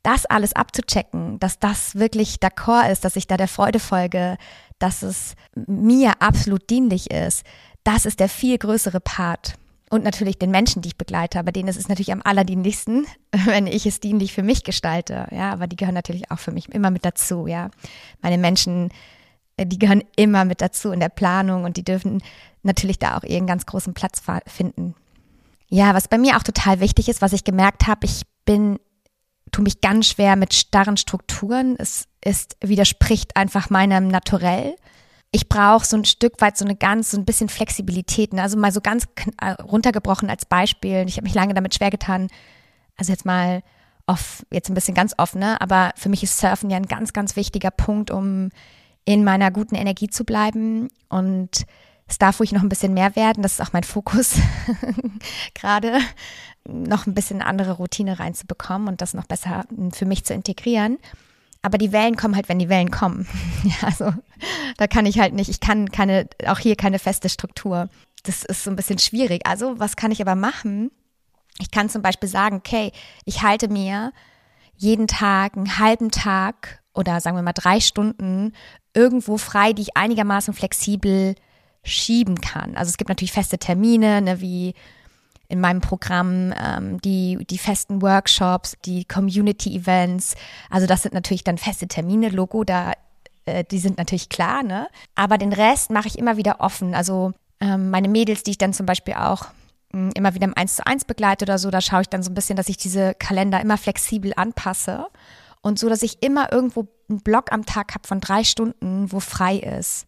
das 0.03 0.25
alles 0.25 0.53
abzuchecken, 0.53 1.39
dass 1.39 1.59
das 1.59 1.95
wirklich 1.95 2.35
d'accord 2.35 2.91
ist, 2.91 3.05
dass 3.05 3.15
ich 3.15 3.27
da 3.27 3.37
der 3.37 3.47
Freude 3.47 3.79
folge, 3.79 4.37
dass 4.77 5.01
es 5.01 5.35
mir 5.55 6.21
absolut 6.21 6.69
dienlich 6.69 7.09
ist, 7.09 7.43
das 7.83 8.05
ist 8.05 8.19
der 8.19 8.29
viel 8.29 8.57
größere 8.57 8.99
Part. 8.99 9.55
Und 9.89 10.03
natürlich 10.03 10.39
den 10.39 10.49
Menschen, 10.51 10.81
die 10.81 10.89
ich 10.89 10.97
begleite, 10.97 11.37
aber 11.37 11.51
denen 11.51 11.69
ist 11.69 11.77
es 11.77 11.87
natürlich 11.87 12.11
am 12.11 12.21
allerdienlichsten, 12.23 13.05
wenn 13.45 13.67
ich 13.67 13.85
es 13.85 13.99
dienlich 13.99 14.33
für 14.33 14.43
mich 14.43 14.63
gestalte. 14.63 15.27
Ja, 15.31 15.51
aber 15.51 15.67
die 15.67 15.75
gehören 15.75 15.93
natürlich 15.93 16.31
auch 16.31 16.39
für 16.39 16.51
mich 16.51 16.69
immer 16.69 16.89
mit 16.89 17.05
dazu. 17.05 17.47
Ja, 17.47 17.69
meine 18.21 18.37
Menschen, 18.37 18.89
äh, 19.57 19.65
die 19.65 19.79
gehören 19.79 20.03
immer 20.15 20.45
mit 20.45 20.61
dazu 20.61 20.91
in 20.91 20.99
der 20.99 21.09
Planung 21.09 21.63
und 21.63 21.77
die 21.77 21.83
dürfen 21.83 22.23
natürlich 22.63 22.97
da 22.97 23.17
auch 23.17 23.23
ihren 23.23 23.45
ganz 23.45 23.65
großen 23.65 23.93
Platz 23.93 24.21
finden. 24.47 24.95
Ja, 25.67 25.93
was 25.93 26.07
bei 26.07 26.17
mir 26.17 26.37
auch 26.37 26.43
total 26.43 26.79
wichtig 26.79 27.07
ist, 27.07 27.21
was 27.21 27.33
ich 27.33 27.43
gemerkt 27.43 27.87
habe, 27.87 28.05
ich 28.05 28.23
bin 28.45 28.79
tue 29.53 29.63
mich 29.63 29.79
ganz 29.79 30.07
schwer 30.07 30.35
mit 30.35 30.53
starren 30.53 30.97
Strukturen. 30.97 31.75
Es 31.77 32.07
ist, 32.25 32.57
widerspricht 32.61 33.37
einfach 33.37 33.69
meinem 33.69 34.09
Naturell. 34.09 34.75
Ich 35.31 35.47
brauche 35.47 35.85
so 35.85 35.95
ein 35.95 36.05
Stück 36.05 36.41
weit 36.41 36.57
so 36.57 36.65
eine 36.65 36.75
ganz, 36.75 37.11
so 37.11 37.17
ein 37.17 37.25
bisschen 37.25 37.49
Flexibilität. 37.49 38.33
Ne? 38.33 38.41
Also 38.41 38.57
mal 38.57 38.71
so 38.71 38.81
ganz 38.81 39.05
äh, 39.39 39.51
runtergebrochen 39.51 40.29
als 40.29 40.45
Beispiel. 40.45 41.05
Ich 41.07 41.15
habe 41.15 41.23
mich 41.23 41.33
lange 41.33 41.53
damit 41.53 41.73
schwer 41.73 41.89
getan. 41.89 42.27
Also 42.97 43.11
jetzt 43.11 43.25
mal 43.25 43.63
off, 44.05 44.45
jetzt 44.51 44.69
ein 44.69 44.73
bisschen 44.73 44.95
ganz 44.95 45.13
offen, 45.17 45.39
ne? 45.39 45.61
aber 45.61 45.93
für 45.95 46.09
mich 46.09 46.23
ist 46.23 46.37
Surfen 46.37 46.69
ja 46.69 46.77
ein 46.77 46.87
ganz, 46.87 47.13
ganz 47.13 47.35
wichtiger 47.35 47.71
Punkt, 47.71 48.11
um 48.11 48.49
in 49.05 49.23
meiner 49.23 49.49
guten 49.49 49.75
Energie 49.75 50.09
zu 50.09 50.25
bleiben. 50.25 50.89
Und 51.09 51.65
es 52.07 52.17
darf 52.17 52.39
ruhig 52.39 52.51
noch 52.51 52.61
ein 52.61 52.69
bisschen 52.69 52.93
mehr 52.93 53.15
werden. 53.15 53.43
Das 53.43 53.53
ist 53.53 53.61
auch 53.61 53.73
mein 53.73 53.83
Fokus 53.83 54.35
gerade 55.53 55.99
noch 56.67 57.07
ein 57.07 57.13
bisschen 57.13 57.41
andere 57.41 57.73
Routine 57.73 58.19
reinzubekommen 58.19 58.87
und 58.87 59.01
das 59.01 59.13
noch 59.13 59.25
besser 59.25 59.65
für 59.91 60.05
mich 60.05 60.23
zu 60.23 60.33
integrieren. 60.33 60.97
Aber 61.61 61.77
die 61.77 61.91
Wellen 61.91 62.17
kommen 62.17 62.35
halt, 62.35 62.49
wenn 62.49 62.59
die 62.59 62.69
Wellen 62.69 62.91
kommen. 62.91 63.27
ja, 63.63 63.87
also 63.87 64.13
da 64.77 64.87
kann 64.87 65.05
ich 65.05 65.19
halt 65.19 65.33
nicht, 65.33 65.49
ich 65.49 65.59
kann 65.59 65.89
keine, 65.91 66.27
auch 66.45 66.59
hier 66.59 66.75
keine 66.75 66.99
feste 66.99 67.29
Struktur. 67.29 67.89
Das 68.23 68.43
ist 68.43 68.63
so 68.63 68.69
ein 68.69 68.75
bisschen 68.75 68.99
schwierig. 68.99 69.45
Also 69.45 69.79
was 69.79 69.95
kann 69.95 70.11
ich 70.11 70.21
aber 70.21 70.35
machen? 70.35 70.91
Ich 71.59 71.71
kann 71.71 71.89
zum 71.89 72.01
Beispiel 72.01 72.29
sagen, 72.29 72.57
okay, 72.57 72.91
ich 73.25 73.43
halte 73.43 73.67
mir 73.69 74.11
jeden 74.75 75.07
Tag 75.07 75.55
einen 75.55 75.77
halben 75.77 76.11
Tag 76.11 76.81
oder 76.93 77.19
sagen 77.21 77.37
wir 77.37 77.43
mal 77.43 77.53
drei 77.53 77.79
Stunden 77.79 78.53
irgendwo 78.93 79.37
frei, 79.37 79.73
die 79.73 79.83
ich 79.83 79.97
einigermaßen 79.97 80.53
flexibel 80.53 81.35
schieben 81.83 82.41
kann. 82.41 82.75
Also 82.75 82.89
es 82.89 82.97
gibt 82.97 83.09
natürlich 83.09 83.33
feste 83.33 83.57
Termine, 83.57 84.21
ne, 84.21 84.41
wie 84.41 84.73
in 85.49 85.59
meinem 85.59 85.81
Programm, 85.81 86.53
ähm, 86.57 86.99
die, 87.01 87.37
die 87.49 87.57
festen 87.57 88.01
Workshops, 88.01 88.75
die 88.85 89.05
Community-Events. 89.05 90.35
Also 90.69 90.87
das 90.87 91.03
sind 91.03 91.13
natürlich 91.13 91.43
dann 91.43 91.57
feste 91.57 91.87
Termine, 91.87 92.29
Logo, 92.29 92.63
da, 92.63 92.93
äh, 93.45 93.63
die 93.63 93.79
sind 93.79 93.97
natürlich 93.97 94.29
klar, 94.29 94.63
ne? 94.63 94.87
Aber 95.15 95.37
den 95.37 95.53
Rest 95.53 95.91
mache 95.91 96.07
ich 96.07 96.17
immer 96.17 96.37
wieder 96.37 96.61
offen. 96.61 96.95
Also 96.95 97.33
ähm, 97.59 97.89
meine 97.91 98.07
Mädels, 98.07 98.43
die 98.43 98.51
ich 98.51 98.57
dann 98.57 98.73
zum 98.73 98.85
Beispiel 98.85 99.13
auch 99.15 99.45
mh, 99.91 99.99
hm, 99.99 100.11
immer 100.15 100.33
wieder 100.33 100.47
im 100.47 100.57
1 100.57 100.77
zu 100.77 100.87
1 100.87 101.05
begleite 101.05 101.45
oder 101.45 101.59
so, 101.59 101.69
da 101.69 101.81
schaue 101.81 102.01
ich 102.01 102.09
dann 102.09 102.23
so 102.23 102.31
ein 102.31 102.35
bisschen, 102.35 102.55
dass 102.55 102.69
ich 102.69 102.77
diese 102.77 103.13
Kalender 103.13 103.61
immer 103.61 103.77
flexibel 103.77 104.33
anpasse. 104.35 105.05
Und 105.61 105.77
so, 105.77 105.87
dass 105.87 106.03
ich 106.03 106.23
immer 106.23 106.51
irgendwo 106.51 106.87
einen 107.09 107.21
Block 107.21 107.51
am 107.51 107.65
Tag 107.65 107.93
habe 107.93 108.07
von 108.07 108.19
drei 108.19 108.43
Stunden, 108.43 109.11
wo 109.11 109.19
frei 109.19 109.57
ist. 109.57 110.07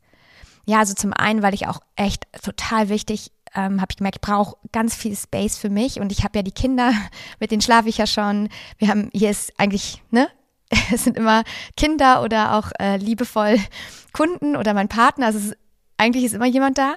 Ja, 0.65 0.79
also 0.79 0.93
zum 0.93 1.13
einen, 1.13 1.41
weil 1.41 1.53
ich 1.53 1.67
auch 1.67 1.79
echt 1.95 2.27
total 2.41 2.89
wichtig 2.89 3.31
ähm, 3.55 3.81
habe 3.81 3.91
ich 3.91 3.97
gemerkt, 3.97 4.17
ich 4.17 4.21
brauche 4.21 4.57
ganz 4.71 4.95
viel 4.95 5.15
Space 5.15 5.57
für 5.57 5.69
mich 5.69 5.99
und 5.99 6.11
ich 6.11 6.23
habe 6.23 6.37
ja 6.37 6.43
die 6.43 6.51
Kinder, 6.51 6.91
mit 7.39 7.51
denen 7.51 7.61
schlafe 7.61 7.89
ich 7.89 7.97
ja 7.97 8.07
schon. 8.07 8.49
Wir 8.77 8.89
haben, 8.89 9.09
hier 9.13 9.29
ist 9.29 9.53
eigentlich, 9.57 10.01
ne, 10.11 10.27
es 10.93 11.03
sind 11.03 11.17
immer 11.17 11.43
Kinder 11.77 12.21
oder 12.21 12.55
auch 12.55 12.71
äh, 12.79 12.97
liebevoll 12.97 13.57
Kunden 14.13 14.55
oder 14.55 14.73
mein 14.73 14.89
Partner. 14.89 15.27
Also 15.27 15.39
ist, 15.39 15.57
eigentlich 15.97 16.25
ist 16.25 16.33
immer 16.33 16.45
jemand 16.45 16.77
da. 16.77 16.95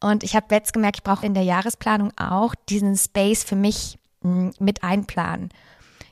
Und 0.00 0.24
ich 0.24 0.34
habe 0.34 0.54
jetzt 0.54 0.72
gemerkt, 0.72 0.96
ich 0.98 1.02
brauche 1.02 1.26
in 1.26 1.34
der 1.34 1.42
Jahresplanung 1.42 2.12
auch 2.16 2.54
diesen 2.68 2.96
Space 2.96 3.44
für 3.44 3.56
mich 3.56 3.98
mh, 4.22 4.52
mit 4.58 4.82
einplanen. 4.82 5.50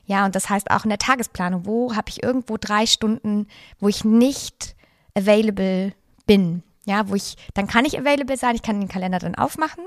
Ja, 0.05 0.25
und 0.25 0.35
das 0.35 0.49
heißt 0.49 0.71
auch 0.71 0.83
in 0.83 0.89
der 0.89 0.99
Tagesplanung, 0.99 1.65
wo 1.65 1.95
habe 1.95 2.09
ich 2.09 2.23
irgendwo 2.23 2.57
drei 2.57 2.85
Stunden, 2.85 3.47
wo 3.79 3.87
ich 3.87 4.03
nicht 4.03 4.75
available 5.15 5.93
bin. 6.25 6.63
Ja, 6.85 7.09
wo 7.09 7.15
ich, 7.15 7.35
dann 7.53 7.67
kann 7.67 7.85
ich 7.85 7.99
available 7.99 8.37
sein, 8.37 8.55
ich 8.55 8.61
kann 8.61 8.79
den 8.79 8.89
Kalender 8.89 9.19
dann 9.19 9.35
aufmachen, 9.35 9.83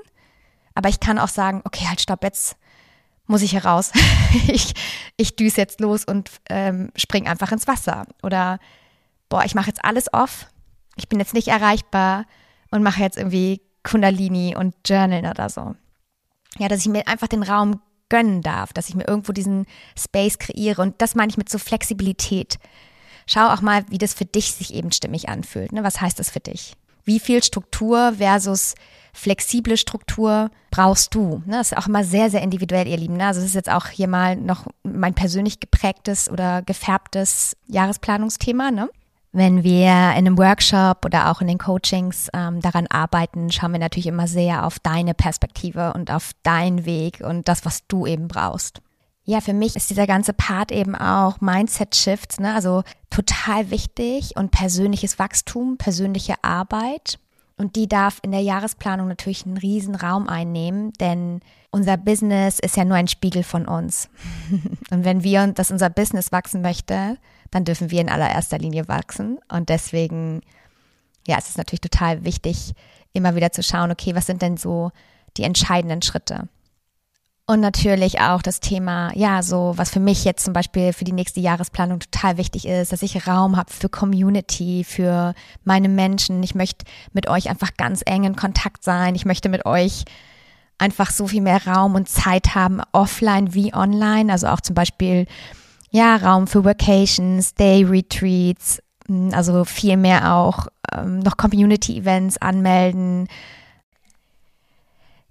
aber 0.74 0.88
ich 0.88 1.00
kann 1.00 1.18
auch 1.18 1.28
sagen, 1.28 1.62
okay, 1.64 1.86
halt, 1.88 2.00
stopp, 2.00 2.22
jetzt 2.22 2.56
muss 3.26 3.42
ich 3.42 3.54
heraus. 3.54 3.92
ich, 4.48 4.74
ich 5.16 5.36
düse 5.36 5.60
jetzt 5.60 5.80
los 5.80 6.04
und 6.04 6.30
ähm, 6.48 6.90
spring 6.96 7.26
einfach 7.26 7.52
ins 7.52 7.66
Wasser. 7.66 8.06
Oder, 8.22 8.58
boah, 9.28 9.44
ich 9.44 9.54
mache 9.54 9.68
jetzt 9.68 9.84
alles 9.84 10.12
off, 10.12 10.46
ich 10.96 11.08
bin 11.08 11.18
jetzt 11.18 11.34
nicht 11.34 11.48
erreichbar 11.48 12.26
und 12.70 12.82
mache 12.82 13.00
jetzt 13.02 13.16
irgendwie 13.16 13.62
Kundalini 13.82 14.54
und 14.56 14.74
Journal 14.86 15.24
oder 15.30 15.48
so. 15.48 15.74
Ja, 16.58 16.68
dass 16.68 16.80
ich 16.80 16.88
mir 16.88 17.08
einfach 17.08 17.28
den 17.28 17.42
Raum 17.42 17.80
gönnen 18.08 18.42
darf, 18.42 18.74
dass 18.74 18.90
ich 18.90 18.94
mir 18.94 19.08
irgendwo 19.08 19.32
diesen 19.32 19.64
Space 19.98 20.38
kreiere. 20.38 20.82
Und 20.82 21.00
das 21.00 21.14
meine 21.14 21.30
ich 21.30 21.38
mit 21.38 21.48
so 21.48 21.58
Flexibilität. 21.58 22.58
Schau 23.26 23.48
auch 23.48 23.62
mal, 23.62 23.84
wie 23.88 23.98
das 23.98 24.12
für 24.12 24.26
dich 24.26 24.52
sich 24.52 24.74
eben 24.74 24.92
stimmig 24.92 25.28
anfühlt. 25.28 25.72
Ne? 25.72 25.82
Was 25.82 26.00
heißt 26.00 26.18
das 26.18 26.30
für 26.30 26.40
dich? 26.40 26.74
Wie 27.04 27.20
viel 27.20 27.42
Struktur 27.42 28.14
versus 28.18 28.74
flexible 29.12 29.76
Struktur 29.76 30.50
brauchst 30.70 31.14
du? 31.14 31.42
Ne? 31.46 31.56
Das 31.58 31.72
ist 31.72 31.78
auch 31.78 31.86
immer 31.86 32.04
sehr, 32.04 32.30
sehr 32.30 32.42
individuell, 32.42 32.88
ihr 32.88 32.96
Lieben. 32.96 33.16
Ne? 33.16 33.26
Also 33.26 33.40
es 33.40 33.46
ist 33.46 33.54
jetzt 33.54 33.70
auch 33.70 33.86
hier 33.88 34.08
mal 34.08 34.36
noch 34.36 34.66
mein 34.82 35.14
persönlich 35.14 35.60
geprägtes 35.60 36.30
oder 36.30 36.62
gefärbtes 36.62 37.56
Jahresplanungsthema. 37.66 38.70
Ne? 38.70 38.88
Wenn 39.32 39.64
wir 39.64 39.86
in 39.86 40.26
einem 40.26 40.38
Workshop 40.38 41.04
oder 41.04 41.30
auch 41.30 41.40
in 41.40 41.48
den 41.48 41.58
Coachings 41.58 42.28
ähm, 42.34 42.60
daran 42.60 42.86
arbeiten, 42.86 43.50
schauen 43.50 43.72
wir 43.72 43.78
natürlich 43.78 44.06
immer 44.06 44.28
sehr 44.28 44.66
auf 44.66 44.78
deine 44.78 45.14
Perspektive 45.14 45.92
und 45.94 46.10
auf 46.10 46.32
deinen 46.42 46.84
Weg 46.84 47.20
und 47.20 47.48
das, 47.48 47.64
was 47.64 47.86
du 47.88 48.06
eben 48.06 48.28
brauchst. 48.28 48.80
Ja, 49.24 49.40
für 49.40 49.52
mich 49.52 49.76
ist 49.76 49.88
dieser 49.88 50.06
ganze 50.06 50.32
Part 50.32 50.72
eben 50.72 50.96
auch 50.96 51.40
Mindset-Shifts, 51.40 52.40
ne? 52.40 52.54
also 52.54 52.82
total 53.08 53.70
wichtig 53.70 54.36
und 54.36 54.50
persönliches 54.50 55.18
Wachstum, 55.18 55.76
persönliche 55.78 56.42
Arbeit. 56.42 57.20
Und 57.56 57.76
die 57.76 57.86
darf 57.86 58.18
in 58.22 58.32
der 58.32 58.40
Jahresplanung 58.40 59.06
natürlich 59.06 59.46
einen 59.46 59.58
riesen 59.58 59.94
Raum 59.94 60.28
einnehmen, 60.28 60.92
denn 60.94 61.40
unser 61.70 61.96
Business 61.96 62.58
ist 62.58 62.76
ja 62.76 62.84
nur 62.84 62.96
ein 62.96 63.06
Spiegel 63.06 63.44
von 63.44 63.68
uns. 63.68 64.08
und 64.90 65.04
wenn 65.04 65.22
wir, 65.22 65.46
dass 65.48 65.70
unser 65.70 65.88
Business 65.88 66.32
wachsen 66.32 66.60
möchte, 66.60 67.18
dann 67.52 67.64
dürfen 67.64 67.90
wir 67.92 68.00
in 68.00 68.08
allererster 68.08 68.58
Linie 68.58 68.88
wachsen. 68.88 69.38
Und 69.48 69.68
deswegen, 69.68 70.40
ja, 71.28 71.36
es 71.38 71.48
ist 71.48 71.58
natürlich 71.58 71.82
total 71.82 72.24
wichtig, 72.24 72.72
immer 73.12 73.36
wieder 73.36 73.52
zu 73.52 73.62
schauen, 73.62 73.92
okay, 73.92 74.16
was 74.16 74.26
sind 74.26 74.42
denn 74.42 74.56
so 74.56 74.90
die 75.36 75.44
entscheidenden 75.44 76.02
Schritte? 76.02 76.48
Und 77.52 77.60
natürlich 77.60 78.18
auch 78.18 78.40
das 78.40 78.60
Thema, 78.60 79.12
ja, 79.14 79.42
so 79.42 79.74
was 79.76 79.90
für 79.90 80.00
mich 80.00 80.24
jetzt 80.24 80.42
zum 80.42 80.54
Beispiel 80.54 80.94
für 80.94 81.04
die 81.04 81.12
nächste 81.12 81.38
Jahresplanung 81.40 82.00
total 82.00 82.38
wichtig 82.38 82.66
ist, 82.66 82.92
dass 82.92 83.02
ich 83.02 83.26
Raum 83.26 83.58
habe 83.58 83.70
für 83.70 83.90
Community, 83.90 84.84
für 84.88 85.34
meine 85.62 85.90
Menschen. 85.90 86.42
Ich 86.42 86.54
möchte 86.54 86.86
mit 87.12 87.28
euch 87.28 87.50
einfach 87.50 87.76
ganz 87.76 88.00
eng 88.06 88.24
in 88.24 88.36
Kontakt 88.36 88.82
sein. 88.82 89.14
Ich 89.14 89.26
möchte 89.26 89.50
mit 89.50 89.66
euch 89.66 90.04
einfach 90.78 91.10
so 91.10 91.26
viel 91.26 91.42
mehr 91.42 91.66
Raum 91.66 91.94
und 91.94 92.08
Zeit 92.08 92.54
haben, 92.54 92.80
offline 92.92 93.52
wie 93.52 93.74
online. 93.74 94.32
Also 94.32 94.46
auch 94.46 94.62
zum 94.62 94.74
Beispiel 94.74 95.26
ja, 95.90 96.16
Raum 96.16 96.46
für 96.46 96.64
Vacations, 96.64 97.52
Day 97.52 97.84
Retreats, 97.84 98.82
hm, 99.08 99.32
also 99.34 99.66
viel 99.66 99.98
mehr 99.98 100.34
auch 100.34 100.68
ähm, 100.96 101.18
noch 101.18 101.36
Community-Events 101.36 102.38
anmelden. 102.38 103.28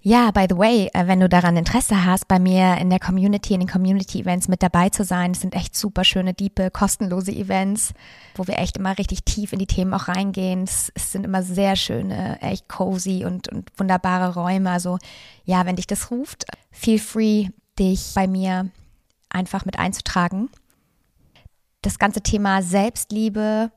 Ja, 0.04 0.32
by 0.32 0.46
the 0.50 0.58
way, 0.58 0.90
äh, 0.94 1.06
wenn 1.06 1.20
du 1.20 1.28
daran 1.28 1.56
Interesse 1.56 2.04
hast, 2.04 2.26
bei 2.26 2.40
mir 2.40 2.76
in 2.78 2.90
der 2.90 2.98
Community, 2.98 3.54
in 3.54 3.60
den 3.60 3.68
Community-Events 3.68 4.48
mit 4.48 4.60
dabei 4.60 4.88
zu 4.88 5.04
sein, 5.04 5.30
es 5.30 5.42
sind 5.42 5.54
echt 5.54 5.76
super 5.76 6.02
schöne, 6.02 6.34
diepe, 6.34 6.72
kostenlose 6.72 7.30
Events, 7.30 7.94
wo 8.34 8.44
wir 8.48 8.58
echt 8.58 8.76
immer 8.76 8.98
richtig 8.98 9.22
tief 9.22 9.52
in 9.52 9.60
die 9.60 9.66
Themen 9.68 9.94
auch 9.94 10.08
reingehen. 10.08 10.64
Es, 10.64 10.90
sind 10.96 11.24
immer 11.24 11.44
sehr 11.44 11.76
schöne, 11.76 12.42
echt 12.42 12.68
cozy 12.68 13.24
und, 13.24 13.46
und 13.46 13.70
wunderbare 13.78 14.34
Räume. 14.34 14.72
Also 14.72 14.98
ja, 15.44 15.66
wenn 15.66 15.76
dich 15.76 15.86
das 15.86 16.10
ruft, 16.10 16.46
feel 16.72 16.98
free, 16.98 17.50
dich 17.78 18.10
bei 18.16 18.26
mir 18.26 18.70
einfach 19.30 19.64
mit 19.64 19.78
einzutragen. 19.78 20.50
Das 21.80 22.00
ganze 22.00 22.22
Thema 22.22 22.60
Selbstliebe, 22.62 23.70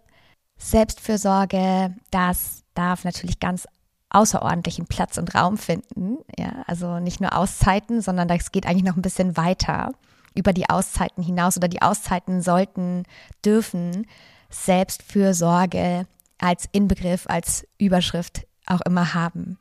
Selbstfürsorge, 0.58 1.94
das 2.10 2.64
darf 2.74 3.04
natürlich 3.04 3.40
ganz 3.40 3.68
außerordentlichen 4.10 4.86
Platz 4.88 5.18
und 5.18 5.36
Raum 5.36 5.58
finden. 5.58 6.18
Ja, 6.38 6.64
also 6.68 7.00
nicht 7.00 7.22
nur 7.22 7.36
Auszeiten, 7.36 8.02
sondern 8.02 8.28
das 8.28 8.52
geht 8.52 8.66
eigentlich 8.66 8.84
noch 8.84 8.96
ein 8.96 9.02
bisschen 9.02 9.38
weiter 9.38 9.92
über 10.36 10.54
die 10.54 10.70
Auszeiten 10.70 11.24
hinaus 11.24 11.58
oder 11.58 11.68
die 11.68 11.82
Auszeiten 11.82 12.42
sollten, 12.42 13.04
dürfen 13.44 14.06
Selbstfürsorge 14.50 16.08
als 16.38 16.68
Inbegriff, 16.72 17.26
als 17.28 17.66
Überschrift 17.78 18.46
auch 18.66 18.82
immer 18.82 19.14
haben. 19.14 19.58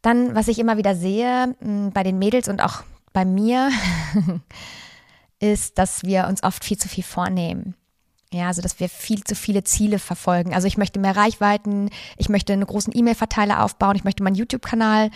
Dann, 0.00 0.34
was 0.34 0.48
ich 0.48 0.58
immer 0.58 0.76
wieder 0.76 0.96
sehe 0.96 1.54
bei 1.92 2.02
den 2.02 2.18
Mädels 2.18 2.48
und 2.48 2.62
auch 2.62 2.82
bei 3.12 3.24
mir, 3.24 3.70
ist, 5.38 5.78
dass 5.78 6.04
wir 6.04 6.26
uns 6.28 6.42
oft 6.42 6.64
viel 6.64 6.78
zu 6.78 6.88
viel 6.88 7.04
vornehmen. 7.04 7.74
Ja, 8.32 8.46
also 8.46 8.62
dass 8.62 8.80
wir 8.80 8.88
viel 8.88 9.22
zu 9.24 9.34
viele 9.34 9.62
Ziele 9.62 9.98
verfolgen. 9.98 10.54
Also 10.54 10.66
ich 10.66 10.78
möchte 10.78 10.98
mehr 10.98 11.16
Reichweiten, 11.16 11.90
ich 12.16 12.30
möchte 12.30 12.54
einen 12.54 12.64
großen 12.64 12.96
E-Mail-Verteiler 12.96 13.62
aufbauen, 13.62 13.94
ich 13.94 14.04
möchte 14.04 14.22
meinen 14.22 14.36
YouTube-Kanal 14.36 15.10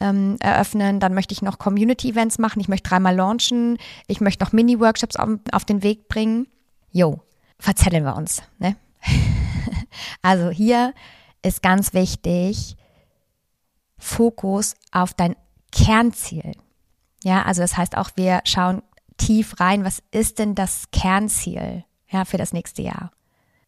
ähm, 0.00 0.36
eröffnen, 0.40 0.98
dann 0.98 1.12
möchte 1.12 1.32
ich 1.34 1.42
noch 1.42 1.58
Community-Events 1.58 2.38
machen, 2.38 2.60
ich 2.60 2.68
möchte 2.68 2.88
dreimal 2.88 3.14
launchen, 3.14 3.76
ich 4.06 4.22
möchte 4.22 4.42
noch 4.42 4.52
Mini-Workshops 4.52 5.16
auf, 5.16 5.28
auf, 5.52 5.66
den 5.66 5.82
Weg 5.82 6.08
bringen. 6.08 6.46
Jo, 6.90 7.20
verzetteln 7.58 8.04
wir 8.04 8.16
uns. 8.16 8.42
Ne? 8.58 8.76
also 10.22 10.48
hier 10.48 10.94
ist 11.42 11.62
ganz 11.62 11.92
wichtig, 11.92 12.76
Fokus 13.98 14.74
auf 14.90 15.12
dein 15.12 15.36
Kernziel. 15.70 16.52
Ja, 17.22 17.42
also 17.42 17.60
das 17.60 17.76
heißt 17.76 17.98
auch, 17.98 18.10
wir 18.16 18.40
schauen 18.44 18.82
tief 19.18 19.60
rein, 19.60 19.84
was 19.84 20.02
ist 20.12 20.38
denn 20.38 20.54
das 20.54 20.90
Kernziel 20.92 21.84
ja, 22.14 22.24
für 22.24 22.38
das 22.38 22.52
nächste 22.52 22.82
Jahr. 22.82 23.10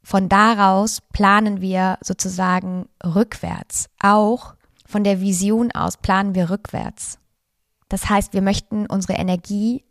Von 0.03 0.29
daraus 0.29 1.03
planen 1.13 1.61
wir 1.61 1.99
sozusagen 2.01 2.89
rückwärts. 3.05 3.91
Auch 4.01 4.55
von 4.87 5.03
der 5.03 5.21
Vision 5.21 5.73
aus 5.73 5.97
planen 5.97 6.35
wir 6.37 6.49
rückwärts. 6.49 7.19
Das 7.89 8.09
heißt, 8.09 8.33
wir 8.33 8.43
möchten 8.43 8.87
unsere 8.87 9.15
Energie 9.15 9.85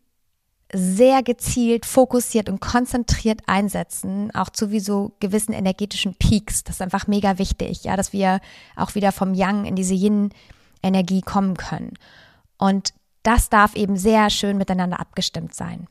sehr 0.73 1.21
gezielt, 1.21 1.85
fokussiert 1.85 2.49
und 2.49 2.59
konzentriert 2.59 3.41
einsetzen, 3.45 4.33
auch 4.33 4.49
zu 4.49 4.71
wie 4.71 4.79
so 4.79 5.11
gewissen 5.19 5.53
energetischen 5.53 6.15
Peaks. 6.15 6.63
Das 6.63 6.77
ist 6.77 6.81
einfach 6.81 7.07
mega 7.07 7.37
wichtig, 7.37 7.83
ja, 7.83 7.95
dass 7.95 8.13
wir 8.13 8.39
auch 8.75 8.95
wieder 8.95 9.11
vom 9.11 9.33
Yang 9.33 9.65
in 9.65 9.75
diese 9.75 9.93
Yin-Energie 9.93 11.21
kommen 11.21 11.55
können. 11.57 11.93
Und 12.57 12.93
das 13.23 13.49
darf 13.49 13.75
eben 13.75 13.97
sehr 13.97 14.29
schön 14.29 14.57
miteinander 14.57 14.99
abgestimmt 14.99 15.53
sein. 15.53 15.87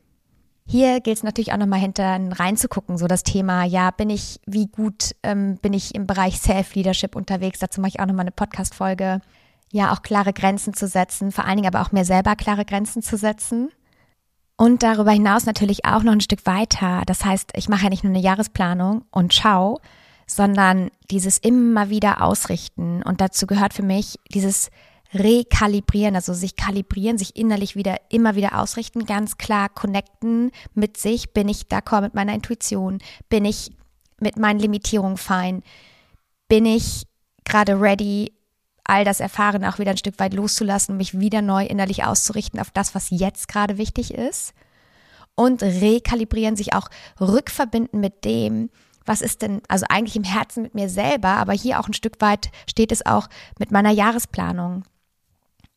Hier 0.66 1.00
gilt 1.00 1.18
es 1.18 1.22
natürlich 1.22 1.52
auch 1.52 1.58
nochmal 1.58 1.80
hinter 1.80 2.18
reinzugucken, 2.32 2.96
so 2.96 3.06
das 3.06 3.22
Thema, 3.22 3.64
ja, 3.64 3.90
bin 3.90 4.08
ich, 4.08 4.40
wie 4.46 4.66
gut 4.66 5.14
ähm, 5.22 5.58
bin 5.58 5.74
ich 5.74 5.94
im 5.94 6.06
Bereich 6.06 6.40
Self-Leadership 6.40 7.14
unterwegs? 7.14 7.58
Dazu 7.58 7.80
mache 7.80 7.90
ich 7.90 8.00
auch 8.00 8.06
nochmal 8.06 8.24
eine 8.24 8.32
Podcast-Folge. 8.32 9.20
Ja, 9.70 9.92
auch 9.92 10.02
klare 10.02 10.32
Grenzen 10.32 10.72
zu 10.72 10.86
setzen, 10.86 11.32
vor 11.32 11.44
allen 11.44 11.56
Dingen 11.56 11.72
aber 11.72 11.84
auch 11.84 11.92
mir 11.92 12.04
selber 12.04 12.36
klare 12.36 12.64
Grenzen 12.64 13.02
zu 13.02 13.16
setzen. 13.16 13.70
Und 14.56 14.82
darüber 14.82 15.10
hinaus 15.10 15.46
natürlich 15.46 15.84
auch 15.84 16.02
noch 16.02 16.12
ein 16.12 16.20
Stück 16.20 16.46
weiter. 16.46 17.02
Das 17.06 17.24
heißt, 17.24 17.52
ich 17.56 17.68
mache 17.68 17.84
ja 17.84 17.90
nicht 17.90 18.04
nur 18.04 18.12
eine 18.12 18.22
Jahresplanung 18.22 19.04
und 19.10 19.34
schau, 19.34 19.80
sondern 20.26 20.90
dieses 21.10 21.38
immer 21.38 21.90
wieder 21.90 22.22
ausrichten. 22.22 23.02
Und 23.02 23.20
dazu 23.20 23.46
gehört 23.46 23.74
für 23.74 23.82
mich 23.82 24.18
dieses 24.32 24.70
rekalibrieren, 25.14 26.16
also 26.16 26.34
sich 26.34 26.56
kalibrieren, 26.56 27.18
sich 27.18 27.36
innerlich 27.36 27.76
wieder, 27.76 27.96
immer 28.10 28.34
wieder 28.34 28.58
ausrichten, 28.58 29.06
ganz 29.06 29.38
klar 29.38 29.68
connecten 29.68 30.50
mit 30.74 30.96
sich. 30.96 31.32
Bin 31.32 31.48
ich 31.48 31.62
d'accord 31.62 32.02
mit 32.02 32.14
meiner 32.14 32.34
Intuition? 32.34 32.98
Bin 33.28 33.44
ich 33.44 33.70
mit 34.20 34.38
meinen 34.38 34.58
Limitierungen 34.58 35.16
fein? 35.16 35.62
Bin 36.48 36.66
ich 36.66 37.06
gerade 37.44 37.80
ready, 37.80 38.32
all 38.84 39.04
das 39.04 39.20
Erfahren 39.20 39.64
auch 39.64 39.78
wieder 39.78 39.92
ein 39.92 39.96
Stück 39.96 40.18
weit 40.18 40.34
loszulassen, 40.34 40.96
mich 40.96 41.18
wieder 41.18 41.42
neu 41.42 41.64
innerlich 41.64 42.04
auszurichten 42.04 42.60
auf 42.60 42.70
das, 42.70 42.94
was 42.94 43.10
jetzt 43.10 43.48
gerade 43.48 43.78
wichtig 43.78 44.12
ist? 44.12 44.52
Und 45.36 45.62
rekalibrieren, 45.62 46.56
sich 46.56 46.74
auch 46.74 46.88
rückverbinden 47.20 48.00
mit 48.00 48.24
dem, 48.24 48.70
was 49.04 49.20
ist 49.20 49.42
denn, 49.42 49.62
also 49.68 49.86
eigentlich 49.88 50.16
im 50.16 50.24
Herzen 50.24 50.62
mit 50.62 50.74
mir 50.74 50.88
selber, 50.88 51.28
aber 51.28 51.52
hier 51.52 51.80
auch 51.80 51.88
ein 51.88 51.94
Stück 51.94 52.20
weit 52.20 52.50
steht 52.68 52.92
es 52.92 53.04
auch 53.04 53.28
mit 53.58 53.70
meiner 53.70 53.90
Jahresplanung. 53.90 54.84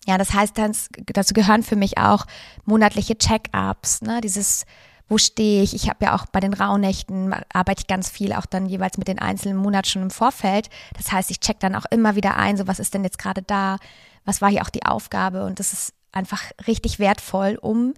Ja, 0.07 0.17
das 0.17 0.33
heißt, 0.33 0.53
dazu 0.57 1.33
gehören 1.33 1.63
für 1.63 1.75
mich 1.75 1.97
auch 1.97 2.25
monatliche 2.65 3.17
Check-ups, 3.17 4.01
ne, 4.01 4.21
dieses 4.21 4.65
wo 5.09 5.17
stehe 5.17 5.63
ich? 5.63 5.73
Ich 5.73 5.89
habe 5.89 6.05
ja 6.05 6.15
auch 6.15 6.25
bei 6.25 6.39
den 6.39 6.53
Rauhnächten 6.53 7.33
arbeite 7.53 7.81
ich 7.81 7.87
ganz 7.87 8.09
viel 8.09 8.33
auch 8.33 8.45
dann 8.45 8.65
jeweils 8.65 8.97
mit 8.97 9.07
den 9.07 9.19
einzelnen 9.19 9.57
Monaten 9.57 9.87
schon 9.87 10.01
im 10.01 10.09
Vorfeld. 10.09 10.69
Das 10.97 11.11
heißt, 11.11 11.31
ich 11.31 11.39
check 11.39 11.59
dann 11.59 11.75
auch 11.75 11.85
immer 11.91 12.15
wieder 12.15 12.35
ein, 12.35 12.57
so 12.57 12.67
was 12.67 12.79
ist 12.79 12.93
denn 12.93 13.05
jetzt 13.05 13.17
gerade 13.17 13.41
da? 13.41 13.77
Was 14.25 14.41
war 14.41 14.49
hier 14.49 14.63
auch 14.63 14.69
die 14.69 14.85
Aufgabe? 14.85 15.45
Und 15.45 15.59
das 15.59 15.71
ist 15.71 15.93
einfach 16.11 16.43
richtig 16.67 16.99
wertvoll, 16.99 17.57
um 17.61 17.93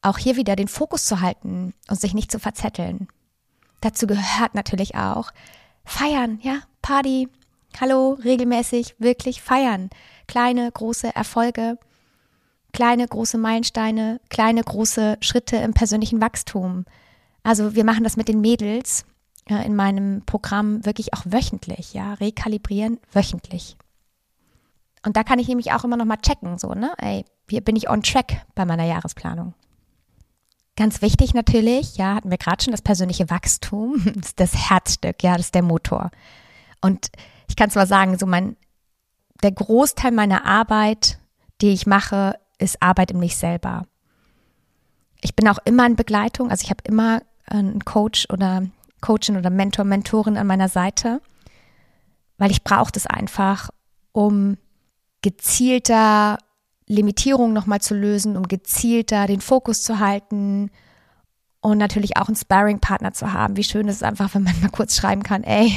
auch 0.00 0.16
hier 0.16 0.36
wieder 0.36 0.56
den 0.56 0.68
Fokus 0.68 1.04
zu 1.04 1.20
halten 1.20 1.74
und 1.88 2.00
sich 2.00 2.14
nicht 2.14 2.32
zu 2.32 2.38
verzetteln. 2.38 3.08
Dazu 3.82 4.06
gehört 4.06 4.54
natürlich 4.54 4.94
auch 4.94 5.32
feiern, 5.84 6.38
ja, 6.42 6.60
Party, 6.80 7.28
hallo, 7.78 8.18
regelmäßig, 8.24 8.96
wirklich 8.98 9.42
feiern 9.42 9.90
kleine, 10.30 10.70
große 10.70 11.14
Erfolge, 11.14 11.76
kleine, 12.72 13.06
große 13.06 13.36
Meilensteine, 13.36 14.20
kleine, 14.28 14.62
große 14.62 15.18
Schritte 15.20 15.56
im 15.56 15.74
persönlichen 15.74 16.20
Wachstum. 16.20 16.84
Also 17.42 17.74
wir 17.74 17.84
machen 17.84 18.04
das 18.04 18.16
mit 18.16 18.28
den 18.28 18.40
Mädels 18.40 19.04
äh, 19.46 19.66
in 19.66 19.74
meinem 19.74 20.22
Programm 20.26 20.84
wirklich 20.84 21.14
auch 21.14 21.22
wöchentlich, 21.24 21.94
ja, 21.94 22.14
rekalibrieren 22.14 23.00
wöchentlich. 23.12 23.76
Und 25.04 25.16
da 25.16 25.24
kann 25.24 25.38
ich 25.38 25.48
nämlich 25.48 25.72
auch 25.72 25.82
immer 25.82 25.96
noch 25.96 26.04
mal 26.04 26.18
checken, 26.18 26.58
so, 26.58 26.74
ne, 26.74 26.92
ey, 26.98 27.24
hier 27.48 27.62
bin 27.62 27.74
ich 27.74 27.90
on 27.90 28.02
track 28.02 28.46
bei 28.54 28.64
meiner 28.64 28.84
Jahresplanung. 28.84 29.54
Ganz 30.76 31.02
wichtig 31.02 31.34
natürlich, 31.34 31.96
ja, 31.96 32.14
hatten 32.14 32.30
wir 32.30 32.38
gerade 32.38 32.62
schon 32.62 32.70
das 32.70 32.82
persönliche 32.82 33.28
Wachstum, 33.30 34.00
das 34.04 34.16
ist 34.26 34.40
das 34.40 34.70
Herzstück, 34.70 35.22
ja, 35.22 35.36
das 35.36 35.46
ist 35.46 35.54
der 35.54 35.62
Motor. 35.62 36.10
Und 36.80 37.10
ich 37.50 37.56
kann 37.56 37.68
zwar 37.68 37.86
sagen, 37.86 38.16
so 38.16 38.26
mein 38.26 38.56
der 39.42 39.50
Großteil 39.50 40.12
meiner 40.12 40.44
Arbeit, 40.44 41.18
die 41.60 41.72
ich 41.72 41.86
mache, 41.86 42.38
ist 42.58 42.80
Arbeit 42.80 43.10
in 43.10 43.18
mich 43.18 43.36
selber. 43.36 43.86
Ich 45.20 45.34
bin 45.34 45.48
auch 45.48 45.58
immer 45.64 45.84
in 45.86 45.96
Begleitung, 45.96 46.50
also 46.50 46.62
ich 46.62 46.70
habe 46.70 46.84
immer 46.84 47.22
einen 47.46 47.84
Coach 47.84 48.28
oder 48.30 48.62
Coachin 49.00 49.36
oder 49.36 49.50
Mentor, 49.50 49.84
Mentorin 49.84 50.36
an 50.36 50.46
meiner 50.46 50.68
Seite, 50.68 51.20
weil 52.38 52.52
ich 52.52 52.62
brauche 52.62 52.92
das 52.92 53.06
einfach, 53.06 53.70
um 54.12 54.56
gezielter 55.22 56.38
Limitierungen 56.86 57.52
nochmal 57.52 57.80
zu 57.80 57.94
lösen, 57.94 58.36
um 58.36 58.46
gezielter 58.46 59.26
den 59.26 59.40
Fokus 59.40 59.82
zu 59.82 59.98
halten 59.98 60.70
und 61.60 61.78
natürlich 61.78 62.16
auch 62.16 62.28
einen 62.28 62.36
Sparring-Partner 62.36 63.12
zu 63.12 63.32
haben. 63.32 63.56
Wie 63.56 63.64
schön 63.64 63.88
ist 63.88 63.96
es 63.96 64.02
einfach, 64.04 64.34
wenn 64.34 64.44
man 64.44 64.60
mal 64.60 64.70
kurz 64.70 64.96
schreiben 64.96 65.24
kann, 65.24 65.42
ey, 65.42 65.74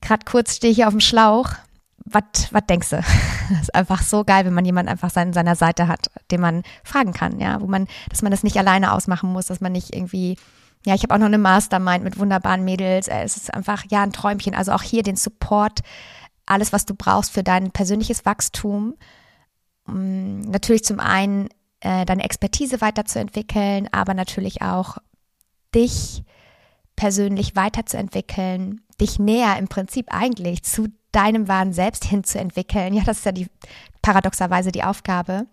gerade 0.00 0.24
kurz 0.24 0.56
stehe 0.56 0.70
ich 0.70 0.76
hier 0.76 0.88
auf 0.88 0.94
dem 0.94 1.00
Schlauch. 1.00 1.50
Was 2.04 2.66
denkst 2.68 2.90
du? 2.90 3.02
Das 3.48 3.60
ist 3.60 3.74
einfach 3.76 4.02
so 4.02 4.24
geil, 4.24 4.44
wenn 4.44 4.54
man 4.54 4.64
jemanden 4.64 4.90
einfach 4.90 5.14
an 5.14 5.32
seiner 5.32 5.54
Seite 5.54 5.86
hat, 5.86 6.10
den 6.32 6.40
man 6.40 6.64
fragen 6.82 7.12
kann, 7.12 7.38
ja, 7.38 7.60
wo 7.60 7.68
man, 7.68 7.86
dass 8.10 8.22
man 8.22 8.32
das 8.32 8.42
nicht 8.42 8.56
alleine 8.56 8.92
ausmachen 8.92 9.32
muss, 9.32 9.46
dass 9.46 9.60
man 9.60 9.70
nicht 9.70 9.94
irgendwie, 9.94 10.36
ja, 10.84 10.96
ich 10.96 11.04
habe 11.04 11.14
auch 11.14 11.18
noch 11.18 11.26
eine 11.26 11.38
Mastermind 11.38 12.02
mit 12.02 12.18
wunderbaren 12.18 12.64
Mädels. 12.64 13.06
Es 13.06 13.36
ist 13.36 13.54
einfach, 13.54 13.84
ja, 13.88 14.02
ein 14.02 14.12
Träumchen. 14.12 14.56
Also 14.56 14.72
auch 14.72 14.82
hier 14.82 15.04
den 15.04 15.14
Support, 15.14 15.82
alles, 16.44 16.72
was 16.72 16.86
du 16.86 16.94
brauchst 16.94 17.30
für 17.30 17.44
dein 17.44 17.70
persönliches 17.70 18.24
Wachstum. 18.24 18.94
Mm, 19.86 20.40
natürlich 20.40 20.82
zum 20.82 20.98
einen 20.98 21.48
äh, 21.80 22.04
deine 22.04 22.24
Expertise 22.24 22.80
weiterzuentwickeln, 22.80 23.88
aber 23.92 24.14
natürlich 24.14 24.62
auch 24.62 24.98
dich 25.72 26.24
persönlich 26.96 27.54
weiterzuentwickeln, 27.54 28.80
dich 29.00 29.18
näher 29.18 29.58
im 29.58 29.68
Prinzip 29.68 30.06
eigentlich 30.10 30.62
zu 30.62 30.88
deinem 31.12 31.48
wahren 31.48 31.72
Selbst 31.72 32.04
hinzuentwickeln. 32.04 32.94
Ja, 32.94 33.04
das 33.04 33.18
ist 33.18 33.26
ja 33.26 33.32
die 33.32 33.48
paradoxerweise 34.02 34.72
die 34.72 34.84
Aufgabe. 34.84 35.46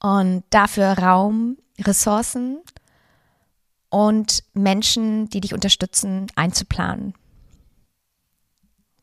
Und 0.00 0.44
dafür 0.50 0.98
Raum, 0.98 1.56
Ressourcen 1.80 2.60
und 3.88 4.44
Menschen, 4.54 5.28
die 5.28 5.40
dich 5.40 5.54
unterstützen, 5.54 6.26
einzuplanen. 6.36 7.14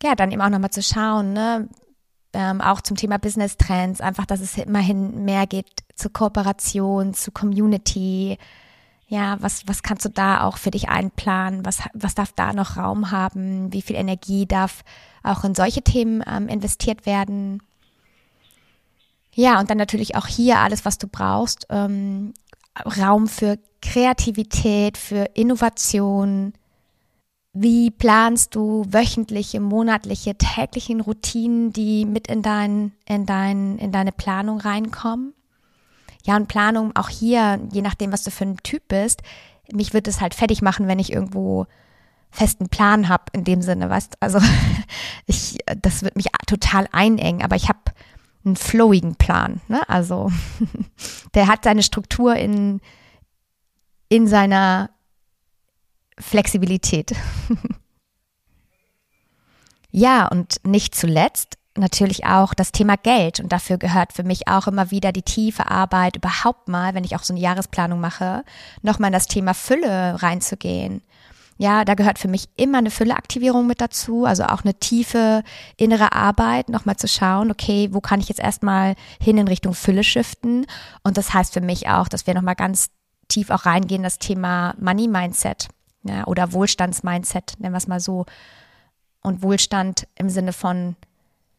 Ja, 0.03 0.15
dann 0.15 0.31
eben 0.31 0.41
auch 0.41 0.49
nochmal 0.49 0.71
zu 0.71 0.83
schauen, 0.83 1.33
ne? 1.33 1.69
Ähm, 2.33 2.61
auch 2.61 2.81
zum 2.81 2.95
Thema 2.95 3.17
Business 3.17 3.57
Trends, 3.57 3.99
einfach, 3.99 4.25
dass 4.25 4.39
es 4.39 4.57
immerhin 4.57 5.25
mehr 5.25 5.47
geht 5.47 5.67
zu 5.95 6.09
Kooperation, 6.09 7.13
zu 7.13 7.31
Community, 7.31 8.37
ja, 9.11 9.35
was, 9.41 9.67
was 9.67 9.83
kannst 9.83 10.05
du 10.05 10.09
da 10.09 10.45
auch 10.45 10.55
für 10.55 10.71
dich 10.71 10.87
einplanen? 10.87 11.65
Was, 11.65 11.81
was 11.93 12.15
darf 12.15 12.31
da 12.31 12.53
noch 12.53 12.77
Raum 12.77 13.11
haben? 13.11 13.73
Wie 13.73 13.81
viel 13.81 13.97
Energie 13.97 14.45
darf 14.45 14.85
auch 15.21 15.43
in 15.43 15.53
solche 15.53 15.81
Themen 15.81 16.23
ähm, 16.25 16.47
investiert 16.47 17.05
werden? 17.05 17.61
Ja, 19.35 19.59
und 19.59 19.69
dann 19.69 19.77
natürlich 19.77 20.15
auch 20.15 20.27
hier 20.27 20.59
alles, 20.59 20.85
was 20.85 20.97
du 20.97 21.07
brauchst. 21.07 21.67
Ähm, 21.69 22.33
Raum 22.85 23.27
für 23.27 23.59
Kreativität, 23.81 24.97
für 24.97 25.25
Innovation. 25.33 26.53
Wie 27.51 27.91
planst 27.91 28.55
du 28.55 28.85
wöchentliche, 28.87 29.59
monatliche, 29.59 30.37
täglichen 30.37 31.01
Routinen, 31.01 31.73
die 31.73 32.05
mit 32.05 32.27
in, 32.27 32.43
dein, 32.43 32.93
in, 33.05 33.25
dein, 33.25 33.77
in 33.77 33.91
deine 33.91 34.13
Planung 34.13 34.61
reinkommen? 34.61 35.33
Ja, 36.23 36.35
und 36.35 36.47
Planung 36.47 36.95
auch 36.95 37.09
hier, 37.09 37.59
je 37.71 37.81
nachdem, 37.81 38.11
was 38.11 38.23
du 38.23 38.31
für 38.31 38.45
ein 38.45 38.57
Typ 38.57 38.87
bist, 38.87 39.21
mich 39.71 39.93
wird 39.93 40.07
es 40.07 40.21
halt 40.21 40.35
fertig 40.35 40.61
machen, 40.61 40.87
wenn 40.87 40.99
ich 40.99 41.11
irgendwo 41.11 41.65
festen 42.29 42.69
Plan 42.69 43.09
habe 43.09 43.25
in 43.33 43.43
dem 43.43 43.61
Sinne, 43.61 43.89
weißt 43.89 44.17
also 44.19 44.39
ich 45.25 45.59
das 45.77 46.03
wird 46.03 46.15
mich 46.15 46.27
total 46.47 46.87
einengen, 46.91 47.41
aber 47.41 47.55
ich 47.55 47.69
habe 47.69 47.79
einen 48.43 48.55
flowigen 48.55 49.15
Plan, 49.15 49.61
ne? 49.67 49.87
Also 49.89 50.31
der 51.33 51.47
hat 51.47 51.63
seine 51.63 51.83
Struktur 51.83 52.35
in 52.35 52.81
in 54.09 54.27
seiner 54.27 54.89
Flexibilität. 56.17 57.13
ja, 59.91 60.27
und 60.27 60.65
nicht 60.65 60.95
zuletzt 60.95 61.57
natürlich 61.81 62.25
auch 62.25 62.53
das 62.53 62.71
Thema 62.71 62.95
Geld. 62.95 63.41
Und 63.41 63.51
dafür 63.51 63.77
gehört 63.77 64.13
für 64.13 64.23
mich 64.23 64.47
auch 64.47 64.67
immer 64.67 64.91
wieder 64.91 65.11
die 65.11 65.23
tiefe 65.23 65.69
Arbeit, 65.69 66.15
überhaupt 66.15 66.69
mal, 66.69 66.93
wenn 66.93 67.03
ich 67.03 67.15
auch 67.15 67.23
so 67.23 67.33
eine 67.33 67.41
Jahresplanung 67.41 67.99
mache, 67.99 68.43
nochmal 68.81 69.09
in 69.09 69.13
das 69.13 69.27
Thema 69.27 69.53
Fülle 69.53 70.21
reinzugehen. 70.23 71.01
Ja, 71.57 71.85
da 71.85 71.93
gehört 71.93 72.17
für 72.17 72.27
mich 72.27 72.49
immer 72.55 72.79
eine 72.79 72.89
Fülleaktivierung 72.89 73.67
mit 73.67 73.81
dazu, 73.81 74.25
also 74.25 74.45
auch 74.45 74.63
eine 74.63 74.73
tiefe 74.73 75.43
innere 75.77 76.13
Arbeit, 76.13 76.69
nochmal 76.69 76.95
zu 76.95 77.07
schauen, 77.07 77.51
okay, 77.51 77.89
wo 77.91 78.01
kann 78.01 78.19
ich 78.19 78.29
jetzt 78.29 78.39
erstmal 78.39 78.95
hin 79.21 79.37
in 79.37 79.47
Richtung 79.47 79.75
Fülle 79.75 80.03
shiften? 80.03 80.65
Und 81.03 81.17
das 81.17 81.35
heißt 81.35 81.53
für 81.53 81.61
mich 81.61 81.87
auch, 81.87 82.07
dass 82.07 82.25
wir 82.25 82.33
nochmal 82.33 82.55
ganz 82.55 82.89
tief 83.27 83.51
auch 83.51 83.67
reingehen, 83.67 84.01
das 84.01 84.17
Thema 84.17 84.73
Money 84.79 85.07
Mindset 85.07 85.67
ja, 86.03 86.25
oder 86.25 86.51
Wohlstandsmindset, 86.51 87.53
nennen 87.59 87.73
wir 87.73 87.77
es 87.77 87.87
mal 87.87 87.99
so. 87.99 88.25
Und 89.21 89.43
Wohlstand 89.43 90.07
im 90.15 90.29
Sinne 90.29 90.53
von 90.53 90.95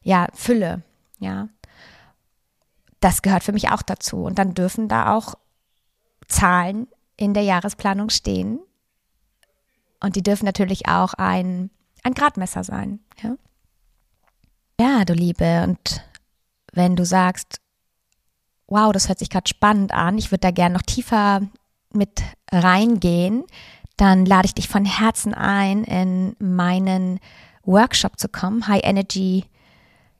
ja, 0.02 0.28
Fülle, 0.34 0.82
ja. 1.18 1.48
Das 3.00 3.22
gehört 3.22 3.42
für 3.42 3.52
mich 3.52 3.70
auch 3.70 3.82
dazu. 3.82 4.24
Und 4.24 4.38
dann 4.38 4.54
dürfen 4.54 4.88
da 4.88 5.14
auch 5.14 5.34
Zahlen 6.28 6.86
in 7.16 7.34
der 7.34 7.42
Jahresplanung 7.42 8.10
stehen. 8.10 8.60
Und 10.00 10.16
die 10.16 10.22
dürfen 10.22 10.44
natürlich 10.44 10.88
auch 10.88 11.14
ein, 11.14 11.70
ein 12.02 12.14
Gradmesser 12.14 12.64
sein, 12.64 13.00
ja. 13.22 13.36
Ja, 14.80 15.04
du 15.04 15.12
Liebe, 15.12 15.62
und 15.62 16.02
wenn 16.72 16.96
du 16.96 17.04
sagst, 17.04 17.60
wow, 18.66 18.92
das 18.92 19.08
hört 19.08 19.18
sich 19.18 19.30
gerade 19.30 19.48
spannend 19.48 19.92
an, 19.92 20.18
ich 20.18 20.32
würde 20.32 20.40
da 20.40 20.50
gerne 20.50 20.74
noch 20.74 20.82
tiefer 20.82 21.42
mit 21.92 22.22
reingehen, 22.50 23.44
dann 23.96 24.24
lade 24.24 24.46
ich 24.46 24.54
dich 24.54 24.68
von 24.68 24.84
Herzen 24.84 25.34
ein, 25.34 25.84
in 25.84 26.34
meinen 26.40 27.20
Workshop 27.64 28.18
zu 28.18 28.28
kommen, 28.28 28.66
High 28.66 28.82
Energy 28.82 29.44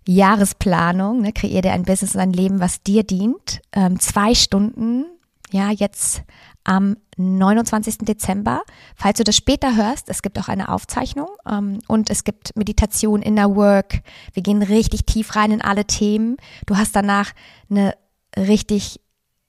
Jahresplanung, 0.07 1.21
ne, 1.21 1.33
kreier 1.33 1.63
dir 1.63 1.73
ein 1.73 1.85
Business 1.85 2.15
und 2.15 2.21
ein 2.21 2.33
Leben, 2.33 2.61
was 2.61 2.83
dir 2.83 3.05
dient. 3.05 3.61
Ähm, 3.73 4.01
zwei 4.01 4.35
Stunden, 4.35 5.07
ja, 5.51 5.71
jetzt 5.71 6.23
am 6.65 6.97
29. 7.17 7.99
Dezember. 7.99 8.63
Falls 8.97 9.19
du 9.19 9.25
das 9.25 9.37
später 9.37 9.77
hörst, 9.77 10.09
es 10.09 10.23
gibt 10.23 10.39
auch 10.39 10.49
eine 10.49 10.69
Aufzeichnung 10.69 11.29
ähm, 11.49 11.79
und 11.89 12.11
es 12.11 12.25
gibt 12.25 12.57
Meditation, 12.57 13.23
Inner 13.23 13.55
Work. 13.57 14.03
Wir 14.33 14.43
gehen 14.43 14.63
richtig 14.63 15.07
tief 15.07 15.37
rein 15.37 15.51
in 15.51 15.63
alle 15.63 15.85
Themen. 15.85 16.37
Du 16.67 16.77
hast 16.77 16.95
danach 16.97 17.33
eine 17.71 17.95
richtig 18.37 19.01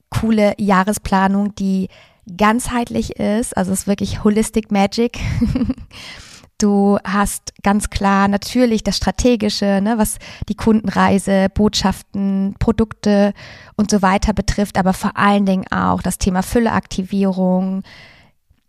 coole 0.10 0.54
Jahresplanung, 0.58 1.56
die 1.56 1.90
ganzheitlich 2.38 3.18
ist. 3.18 3.56
Also 3.58 3.72
es 3.72 3.82
ist 3.82 3.88
wirklich 3.88 4.24
Holistic 4.24 4.72
Magic. 4.72 5.20
Du 6.64 6.98
hast 7.04 7.52
ganz 7.62 7.90
klar 7.90 8.30
natürlich 8.30 8.84
das 8.86 8.96
Strategische, 8.96 9.82
ne, 9.84 9.98
was 9.98 10.18
die 10.48 10.56
Kundenreise, 10.56 11.50
Botschaften, 11.54 12.56
Produkte 12.58 13.34
und 13.76 13.92
so 13.92 14.02
weiter 14.02 14.32
betrifft, 14.32 14.78
aber 14.78 14.94
vor 14.94 15.18
allen 15.18 15.46
Dingen 15.46 15.66
auch 15.74 16.02
das 16.02 16.20
Thema 16.20 16.42
Fülleaktivierung, 16.42 17.84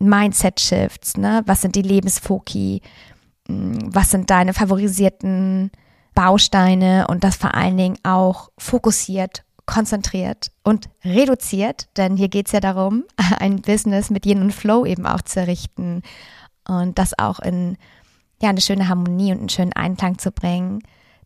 Mindset-Shifts, 0.00 1.18
ne, 1.18 1.44
was 1.46 1.61
sind 1.61 1.76
die 1.76 1.83
Lebensfoki, 1.83 2.83
hm, 3.46 3.94
was 3.94 4.11
sind 4.11 4.28
deine 4.28 4.54
favorisierten 4.54 5.70
Bausteine? 6.16 7.07
Und 7.07 7.22
das 7.22 7.37
vor 7.37 7.54
allen 7.54 7.76
Dingen 7.76 7.98
auch 8.02 8.50
fokussiert 8.59 9.44
konzentriert 9.66 10.50
und 10.62 10.90
reduziert, 11.07 11.88
denn 11.96 12.18
hier 12.18 12.28
geht 12.28 12.48
es 12.48 12.52
ja 12.52 12.61
darum, 12.61 13.04
ein 13.38 13.62
Business 13.62 14.11
mit 14.11 14.26
Yin 14.26 14.42
und 14.42 14.52
Flow 14.52 14.85
eben 14.85 15.07
auch 15.07 15.22
zu 15.22 15.40
errichten 15.40 16.02
und 16.68 16.98
das 16.98 17.18
auch 17.18 17.40
in 17.40 17.77
ja, 18.42 18.50
eine 18.50 18.61
schöne 18.61 18.88
Harmonie 18.88 19.33
und 19.33 19.38
einen 19.38 19.48
schönen 19.48 19.72
Einklang 19.72 20.18
zu 20.18 20.31
bringen. 20.31 20.81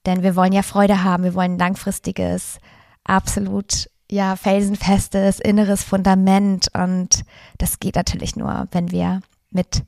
Denn 0.06 0.22
wir 0.22 0.36
wollen 0.36 0.52
ja 0.52 0.62
Freude 0.62 1.02
haben, 1.02 1.24
wir 1.24 1.34
wollen 1.34 1.58
langfristiges, 1.58 2.58
absolut 3.04 3.88
ja 4.10 4.36
felsenfestes 4.36 5.38
inneres 5.38 5.82
Fundament 5.84 6.68
und 6.74 7.24
das 7.58 7.78
geht 7.78 7.96
natürlich 7.96 8.36
nur, 8.36 8.66
wenn 8.70 8.90
wir 8.90 9.20
mit 9.50 9.84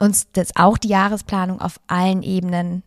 uns 0.00 0.30
das 0.32 0.56
auch 0.56 0.78
die 0.78 0.88
Jahresplanung 0.88 1.60
auf 1.60 1.78
allen 1.86 2.22
Ebenen 2.22 2.82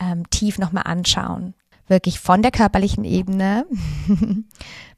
ähm, 0.00 0.28
tief 0.30 0.58
nochmal 0.58 0.84
anschauen. 0.86 1.54
Wirklich 1.86 2.20
von 2.20 2.42
der 2.42 2.50
körperlichen 2.50 3.04
Ebene 3.04 3.66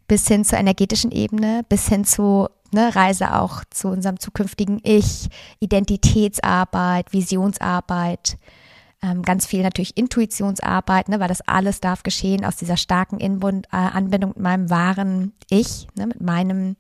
bis 0.09 0.27
hin 0.29 0.45
zur 0.45 0.59
energetischen 0.59 1.11
Ebene, 1.11 1.65
bis 1.69 1.89
hin 1.89 2.05
zu 2.05 2.49
ne, 2.73 2.95
Reise 2.95 3.35
auch 3.35 3.63
zu 3.71 3.89
unserem 3.89 4.19
zukünftigen 4.19 4.81
Ich, 4.83 5.29
Identitätsarbeit, 5.61 7.13
Visionsarbeit, 7.13 8.39
ähm, 9.03 9.23
ganz 9.23 9.47
viel 9.47 9.63
natürlich 9.63 9.97
Intuitionsarbeit, 9.97 11.09
ne, 11.09 11.21
weil 11.21 11.29
das 11.29 11.41
alles 11.43 11.81
darf 11.81 12.03
geschehen 12.03 12.45
aus 12.45 12.57
dieser 12.57 12.77
starken 12.77 13.19
Inbund, 13.19 13.67
äh, 13.73 13.77
Anbindung 13.77 14.31
mit 14.31 14.41
meinem 14.41 14.71
wahren 14.71 15.33
Ich, 15.51 15.89
ne, 15.97 16.07
mit 16.07 16.21
meinem, 16.21 16.77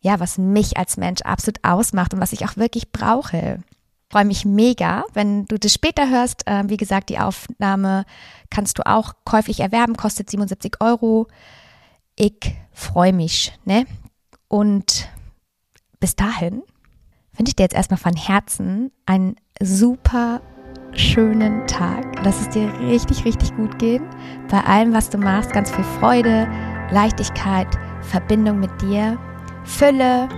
ja, 0.00 0.18
was 0.18 0.38
mich 0.38 0.78
als 0.78 0.96
Mensch 0.96 1.20
absolut 1.22 1.58
ausmacht 1.62 2.14
und 2.14 2.20
was 2.20 2.32
ich 2.32 2.44
auch 2.46 2.56
wirklich 2.56 2.90
brauche. 2.90 3.62
freue 4.08 4.24
mich 4.24 4.44
mega, 4.44 5.04
wenn 5.12 5.44
du 5.44 5.58
das 5.58 5.72
später 5.72 6.10
hörst. 6.10 6.46
Äh, 6.46 6.64
wie 6.68 6.78
gesagt, 6.78 7.10
die 7.10 7.18
Aufnahme 7.18 8.04
kannst 8.48 8.78
du 8.78 8.86
auch 8.86 9.12
käuflich 9.24 9.60
erwerben, 9.60 9.96
kostet 9.96 10.30
77 10.30 10.80
Euro. 10.80 11.28
Ich 12.16 12.54
freue 12.72 13.12
mich, 13.12 13.56
ne? 13.64 13.86
Und 14.50 15.08
bis 16.00 16.16
dahin 16.16 16.62
wünsche 17.36 17.50
ich 17.50 17.56
dir 17.56 17.62
jetzt 17.62 17.74
erstmal 17.74 18.00
von 18.00 18.16
Herzen 18.16 18.90
einen 19.06 19.36
super 19.62 20.42
schönen 20.92 21.68
Tag. 21.68 22.04
Lass 22.24 22.40
es 22.40 22.48
dir 22.48 22.68
richtig, 22.80 23.24
richtig 23.24 23.54
gut 23.54 23.78
gehen. 23.78 24.04
Bei 24.50 24.60
allem, 24.64 24.92
was 24.92 25.08
du 25.08 25.18
machst, 25.18 25.52
ganz 25.52 25.70
viel 25.70 25.84
Freude, 26.00 26.48
Leichtigkeit, 26.90 27.68
Verbindung 28.02 28.58
mit 28.58 28.82
dir, 28.82 29.16
Fülle. 29.64 30.28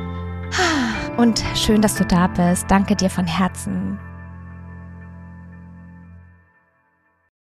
Und 1.16 1.42
schön, 1.54 1.80
dass 1.80 1.94
du 1.94 2.04
da 2.04 2.26
bist. 2.26 2.70
Danke 2.70 2.94
dir 2.94 3.08
von 3.08 3.26
Herzen. 3.26 3.98